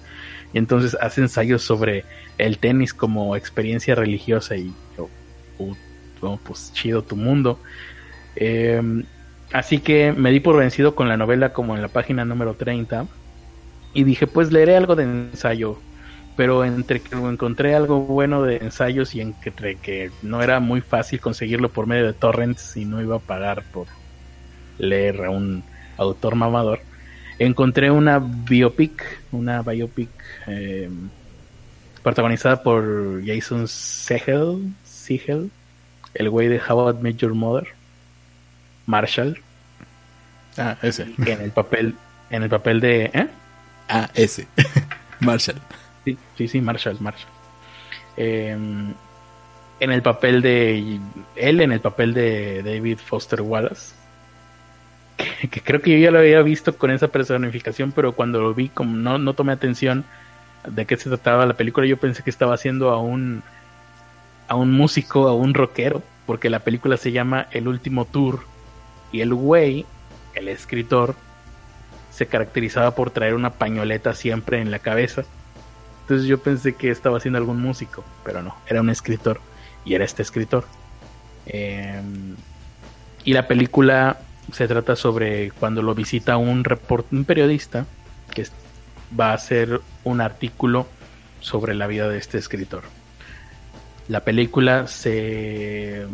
[0.52, 2.04] Y entonces hace ensayos sobre
[2.38, 5.08] el tenis como experiencia religiosa y yo,
[6.44, 7.62] pues chido tu mundo.
[8.36, 9.06] Em,
[9.54, 13.06] así que me di por vencido con la novela como en la página número 30
[13.94, 15.78] y dije pues leeré algo de ensayo.
[16.36, 21.22] Pero entre que encontré algo bueno de ensayos y entre que no era muy fácil
[21.22, 23.88] conseguirlo por medio de torrents y no iba a pagar por
[24.78, 25.64] leer a un
[25.98, 26.80] autor mamador,
[27.40, 30.10] encontré una biopic, una biopic
[30.48, 31.10] em,
[32.04, 35.50] protagonizada por Jason Segel, Segel
[36.16, 37.68] el güey de How I Met Your Mother,
[38.86, 39.38] Marshall.
[40.58, 41.08] Ah, ese.
[41.26, 41.96] En el papel,
[42.30, 43.28] en el papel de, ¿eh?
[43.90, 44.48] Ah, ese.
[45.20, 45.62] Marshall.
[46.06, 47.32] Sí, sí, sí, Marshall, Marshall.
[48.18, 48.94] Em,
[49.80, 51.00] en el papel de
[51.36, 53.94] él, en el papel de David Foster Wallace.
[55.50, 58.70] Que, creo que yo ya lo había visto con esa personificación, pero cuando lo vi,
[58.70, 60.04] como no, no tomé atención
[60.68, 63.44] de qué se trataba la película, yo pensé que estaba haciendo a un
[64.48, 68.42] a un músico, a un rockero, porque la película se llama El último tour
[69.12, 69.86] y el güey,
[70.34, 71.16] el escritor,
[72.12, 75.24] se caracterizaba por traer una pañoleta siempre en la cabeza.
[76.02, 79.42] Entonces yo pensé que estaba haciendo algún músico, pero no, era un escritor
[79.84, 80.66] y era este escritor.
[81.46, 82.36] Em,
[83.24, 84.20] y la película
[84.52, 87.86] se trata sobre cuando lo visita un, report un periodista
[88.34, 88.46] que
[89.18, 90.88] va a hacer un artículo
[91.40, 92.84] sobre la vida de este escritor.
[94.08, 96.06] La película se,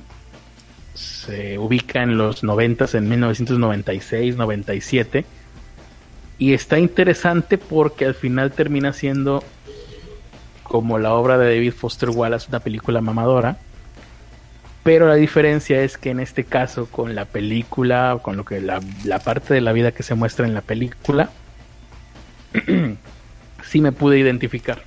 [0.93, 5.25] se ubica en los 90, en 1996, 97.
[6.37, 9.43] Y está interesante porque al final termina siendo
[10.63, 13.57] como la obra de David Foster Wallace, una película mamadora.
[14.83, 18.81] Pero la diferencia es que en este caso, con la película, con lo que la,
[19.23, 21.29] parte de la vida que se muestra en la película,
[23.63, 24.81] sí me pude identificar.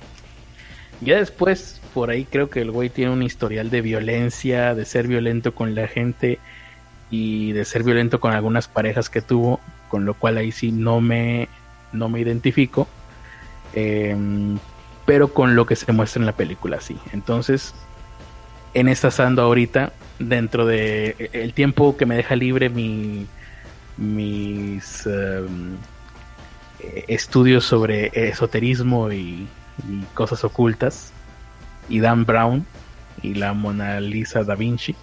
[1.01, 5.07] Ya después por ahí creo que el güey tiene un historial de violencia, de ser
[5.07, 6.39] violento con la gente
[7.09, 10.99] y de ser violento con algunas parejas que tuvo, con lo cual ahí sí no
[10.99, 11.47] me,
[11.93, 12.87] no me identifico.
[13.73, 14.57] Em,
[15.05, 16.97] pero con lo que se muestra en la película, sí.
[17.13, 17.73] Entonces,
[18.75, 23.25] en esta sando ahorita, dentro de e, el tiempo que me deja libre mi,
[23.97, 25.77] mis em,
[26.79, 29.47] e, estudios sobre esoterismo y
[30.13, 31.13] cosas ocultas,
[31.87, 32.65] y Dan Brown
[33.21, 34.95] y la Mona Lisa da Vinci.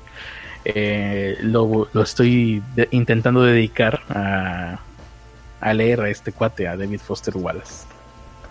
[0.65, 4.81] Eh, lo, estoy intentando dedicar a,
[5.61, 7.87] a, leer a este cuate, a David Foster Wallace,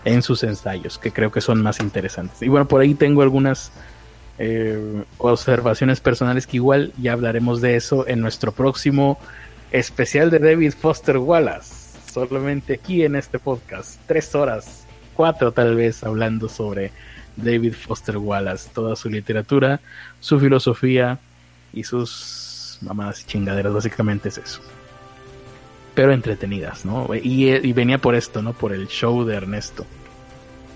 [0.04, 2.42] en sus ensayos, que creo que son más interesantes.
[2.42, 3.72] Y bueno, por ahí tengo algunas
[4.44, 9.20] eh, observaciones personales que igual ya hablaremos de eso en nuestro próximo
[9.70, 11.96] especial de David Foster Wallace.
[12.12, 14.84] Solamente aquí en este podcast, tres horas,
[15.14, 16.90] cuatro tal vez, hablando sobre
[17.36, 19.80] David Foster Wallace, toda su literatura,
[20.18, 21.20] su filosofía
[21.72, 24.60] y sus mamadas y chingaderas, básicamente es eso.
[25.94, 27.08] Pero entretenidas, ¿no?
[27.14, 28.54] Y, venía por esto, ¿no?
[28.54, 29.86] Por el show de Ernesto.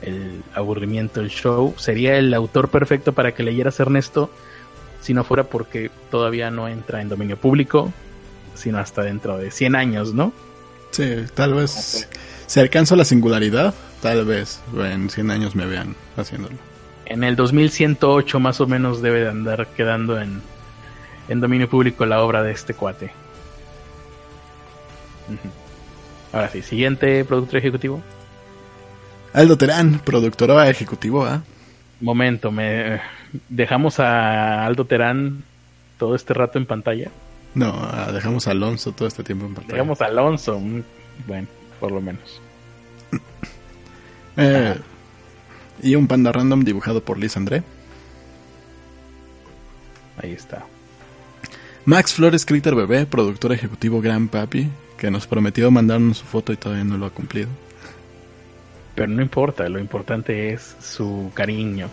[0.03, 1.74] El aburrimiento del show.
[1.76, 4.30] Sería el autor perfecto para que leyeras Ernesto
[5.01, 7.92] si no fuera porque todavía no entra en dominio público,
[8.55, 10.32] sino hasta dentro de 100 años, ¿no?
[10.90, 12.09] Sí, tal vez
[12.47, 13.72] se alcanza la singularidad,
[14.03, 16.57] tal vez en 100 años me vean haciéndolo.
[17.05, 20.42] En el 2108 más o menos debe de andar quedando en,
[21.28, 23.12] en dominio público la obra de este cuate.
[26.32, 28.03] Ahora sí, siguiente productor ejecutivo.
[29.37, 31.43] Aldo Terán, productor ejecutivo, ¿ah?
[32.01, 33.03] Momento, me
[33.51, 35.45] dejamos a Aldo Terán
[35.99, 37.11] todo este rato en pantalla.
[37.55, 39.74] No, ah, dejamos a Alonso todo este tiempo en pantalla.
[39.74, 40.59] Dejamos a Alonso,
[41.26, 42.41] bueno, por lo menos.
[44.39, 44.74] Eh,
[45.82, 47.62] y un panda random dibujado por Liz André.
[50.22, 50.66] Ahí está.
[51.87, 54.68] Max Flores Critter Bebé, productor ejecutivo Gran Papi,
[54.99, 57.49] que nos prometió mandarnos su foto y todavía no lo ha cumplido.
[58.97, 61.88] Pero no importa, lo importante es su cariño.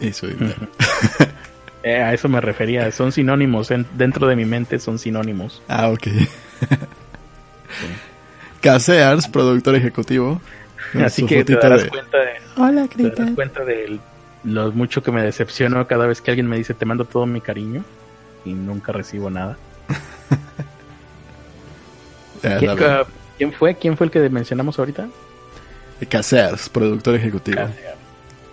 [0.00, 0.68] Y su dinero.
[1.82, 5.60] Eh, a eso me refería, son sinónimos, en- dentro de mi mente son sinónimos.
[5.68, 6.06] Ah, ok.
[8.60, 10.40] Casears, productor ejecutivo.
[11.04, 13.98] Así que te darás de- cuenta de, Hola, te darás cuenta de
[14.44, 17.40] lo mucho que me decepciono cada vez que alguien me dice te mando todo mi
[17.40, 17.84] cariño
[18.44, 19.56] y nunca recibo nada.
[22.44, 22.56] Eh,
[23.38, 23.76] ¿Quién, fue?
[23.76, 25.08] ¿Quién fue el que mencionamos ahorita?
[26.08, 27.60] Casears, productor ejecutivo.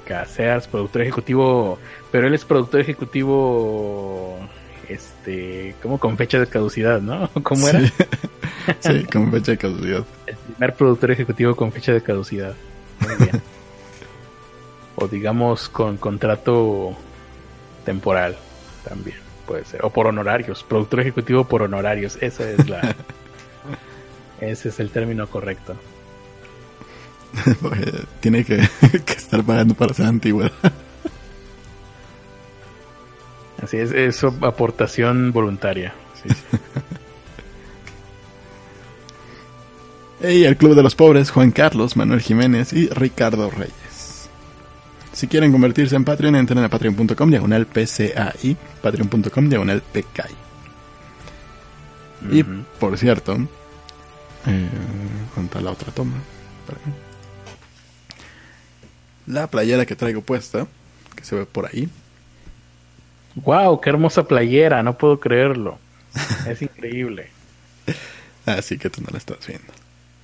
[0.05, 1.79] Casears, productor ejecutivo,
[2.11, 4.37] pero él es productor ejecutivo,
[4.87, 7.29] este, como con fecha de caducidad, ¿no?
[7.43, 7.81] ¿Cómo era?
[7.81, 7.91] Sí.
[8.79, 10.05] sí, con fecha de caducidad.
[10.27, 12.53] El primer productor ejecutivo con fecha de caducidad.
[12.99, 13.41] Muy bien.
[14.95, 16.95] o digamos con contrato
[17.83, 18.37] temporal
[18.87, 19.83] también puede ser.
[19.83, 20.63] O por honorarios.
[20.63, 22.17] Productor ejecutivo por honorarios.
[22.21, 22.95] Esa es la.
[24.41, 25.75] Ese es el término correcto.
[28.21, 28.57] Tiene que,
[29.05, 30.51] que estar pagando para ser antigüedad.
[33.61, 35.93] Así es, eso aportación voluntaria.
[36.21, 36.57] Sí, sí.
[40.23, 44.29] Y el Club de los Pobres, Juan Carlos, Manuel Jiménez y Ricardo Reyes.
[45.11, 50.35] Si quieren convertirse en Patreon, entren a patreon.com diagonal PCAI, patreon.com diagonal PKI.
[52.31, 53.37] Y por cierto,
[54.47, 54.69] eh,
[55.35, 56.15] ¿dónde está la otra toma?
[59.27, 60.67] La playera que traigo puesta,
[61.15, 61.89] que se ve por ahí,
[63.43, 65.77] Wow, qué hermosa playera, no puedo creerlo.
[66.47, 67.27] Es increíble.
[68.45, 69.73] así que tú no la estás viendo.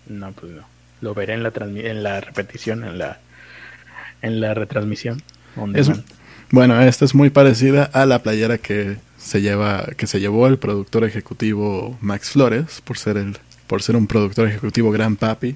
[0.07, 0.61] No, pues no.
[1.01, 3.19] Lo veré en la en la repetición, en la
[4.21, 5.21] en la retransmisión.
[5.73, 5.91] Es-
[6.51, 10.57] bueno, esta es muy parecida a la playera que se lleva, que se llevó el
[10.57, 13.37] productor ejecutivo Max Flores, por ser el,
[13.71, 15.55] por ser un productor ejecutivo gran papi.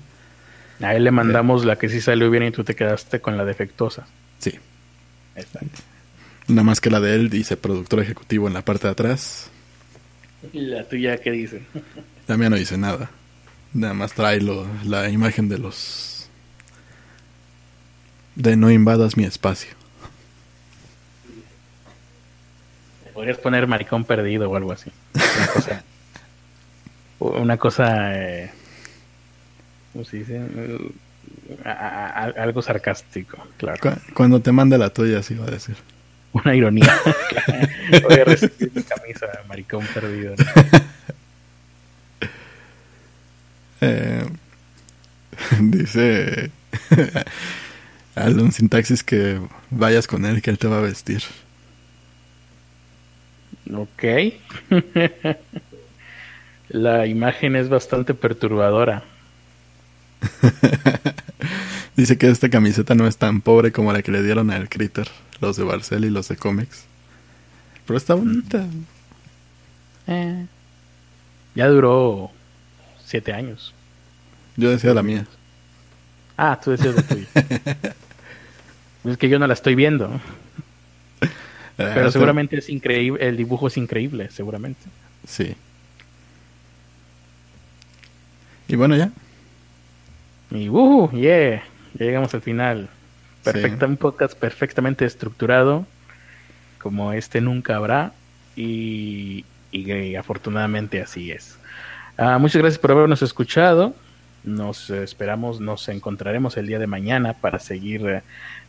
[0.81, 3.43] A él le mandamos la que sí salió bien y tú te quedaste con la
[3.43, 4.07] defectuosa.
[4.39, 4.57] Sí.
[5.35, 5.81] Exacto.
[6.47, 9.49] Nada más que la de él dice productor ejecutivo en la parte de atrás.
[10.53, 11.63] ¿Y la tuya qué dice?
[12.27, 13.09] La mía no dice nada.
[13.73, 16.29] Nada más trae lo- la imagen de los...
[18.35, 19.71] De no invadas mi espacio.
[23.13, 24.89] Podrías poner maricón perdido o algo así.
[25.15, 25.83] Una cosa.
[27.19, 28.51] Una cosa eh,
[29.93, 30.35] ¿Cómo se dice?
[30.37, 30.91] Eh,
[31.63, 33.79] a- a- a- algo sarcástico, claro.
[33.81, 35.75] Cu- Cuando te mande la tuya, así va a decir.
[36.33, 36.93] Una ironía.
[38.03, 40.35] Voy a recibir mi camisa, maricón perdido.
[43.81, 44.25] Eh,
[45.59, 46.49] dice
[48.15, 49.39] Alon Sintaxis que
[49.69, 51.21] vayas con él, que él te va a vestir.
[53.73, 54.03] Ok.
[56.75, 59.01] La imagen es bastante perturbadora.
[61.95, 65.07] Dice que esta camiseta no es tan pobre como la que le dieron al Critter,
[65.39, 66.83] los de Barcel y los de Comics.
[67.87, 68.67] Pero está bonita.
[70.07, 70.47] Eh.
[71.55, 72.31] Ya duró
[73.05, 73.73] siete años.
[74.57, 75.25] Yo decía la mía.
[76.35, 77.27] Ah, tú decías la tuya.
[79.05, 80.09] es que yo no la estoy viendo.
[81.21, 81.29] Eh,
[81.77, 84.81] Pero seguramente es increíble, el dibujo es increíble, seguramente.
[85.25, 85.55] Sí.
[88.67, 89.11] Y bueno, ya.
[90.51, 91.63] Y uh, yeah,
[91.93, 92.89] ya llegamos al final.
[93.43, 93.91] Perfecta, Sí.
[93.91, 95.85] Un podcast perfectamente estructurado,
[96.79, 98.13] como este nunca habrá,
[98.55, 101.57] y, y, y afortunadamente así es.
[102.17, 103.93] Ah, muchas gracias por habernos escuchado.
[104.43, 108.21] Nos esperamos, nos encontraremos el día de mañana para seguir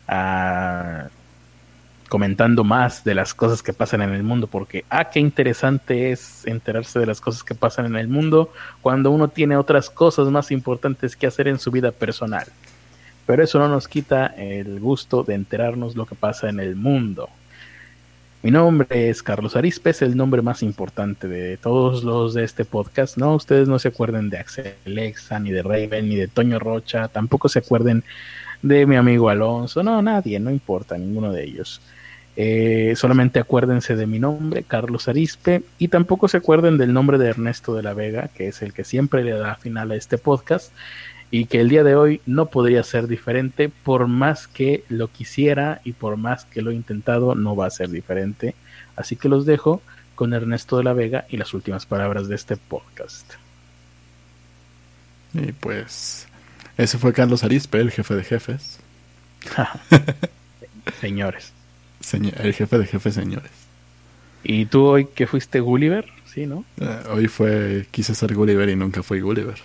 [0.08, 1.08] ah,
[2.08, 6.46] comentando más de las cosas que pasan en el mundo, porque ah, qué interesante es
[6.46, 8.52] enterarse de las cosas que pasan en el mundo
[8.82, 12.46] cuando uno tiene otras cosas más importantes que hacer en su vida personal.
[13.26, 17.28] Pero eso no nos quita el gusto de enterarnos lo que pasa en el mundo.
[18.42, 22.64] Mi nombre es Carlos Arispe, es el nombre más importante de todos los de este
[22.64, 23.16] podcast.
[23.16, 27.08] No, ustedes no se acuerden de Axel Lexa, ni de Raven, ni de Toño Rocha,
[27.08, 28.04] tampoco se acuerden
[28.62, 31.80] de mi amigo Alonso, no, nadie, no importa, ninguno de ellos.
[32.38, 37.28] Eh, solamente acuérdense de mi nombre, Carlos Arispe, y tampoco se acuerden del nombre de
[37.28, 40.70] Ernesto de la Vega, que es el que siempre le da final a este podcast,
[41.30, 45.80] y que el día de hoy no podría ser diferente, por más que lo quisiera
[45.82, 48.54] y por más que lo he intentado, no va a ser diferente.
[48.96, 49.80] Así que los dejo
[50.14, 53.34] con Ernesto de la Vega y las últimas palabras de este podcast.
[55.32, 56.28] Y pues,
[56.76, 58.78] ese fue Carlos Arispe, el jefe de jefes.
[61.00, 61.55] Señores.
[62.14, 63.50] El jefe de jefes, señores.
[64.42, 66.06] ¿Y tú hoy que fuiste Gulliver?
[66.26, 66.64] Sí, ¿no?
[66.80, 69.58] Eh, hoy fue, quise ser Gulliver y nunca fui Gulliver.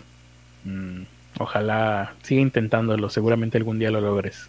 [0.64, 1.04] Mm,
[1.38, 4.48] ojalá siga intentándolo, seguramente algún día lo logres.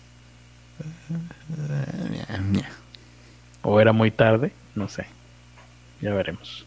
[3.63, 5.07] O era muy tarde, no sé.
[6.01, 6.67] Ya veremos.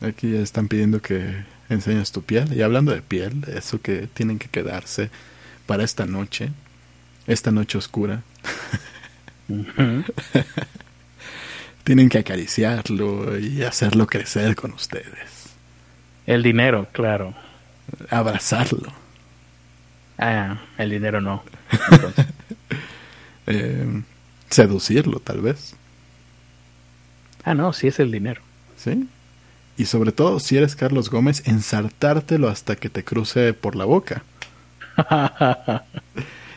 [0.00, 2.52] Aquí ya están pidiendo que enseñes tu piel.
[2.52, 5.10] Y hablando de piel, eso que tienen que quedarse
[5.66, 6.50] para esta noche,
[7.26, 8.22] esta noche oscura.
[11.84, 15.50] tienen que acariciarlo y hacerlo crecer con ustedes.
[16.26, 17.34] El dinero, claro.
[18.10, 18.92] Abrazarlo.
[20.18, 21.42] Ah, el dinero no.
[23.48, 24.02] Eh,
[24.50, 25.76] seducirlo, tal vez.
[27.44, 28.42] Ah, no, sí es el dinero.
[28.76, 29.08] ¿Sí?
[29.76, 34.24] Y sobre todo, si eres Carlos Gómez, ensartártelo hasta que te cruce por la boca.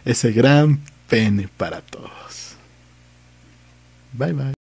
[0.05, 2.38] Ese gran pene para todos.
[4.13, 4.58] Bye bye.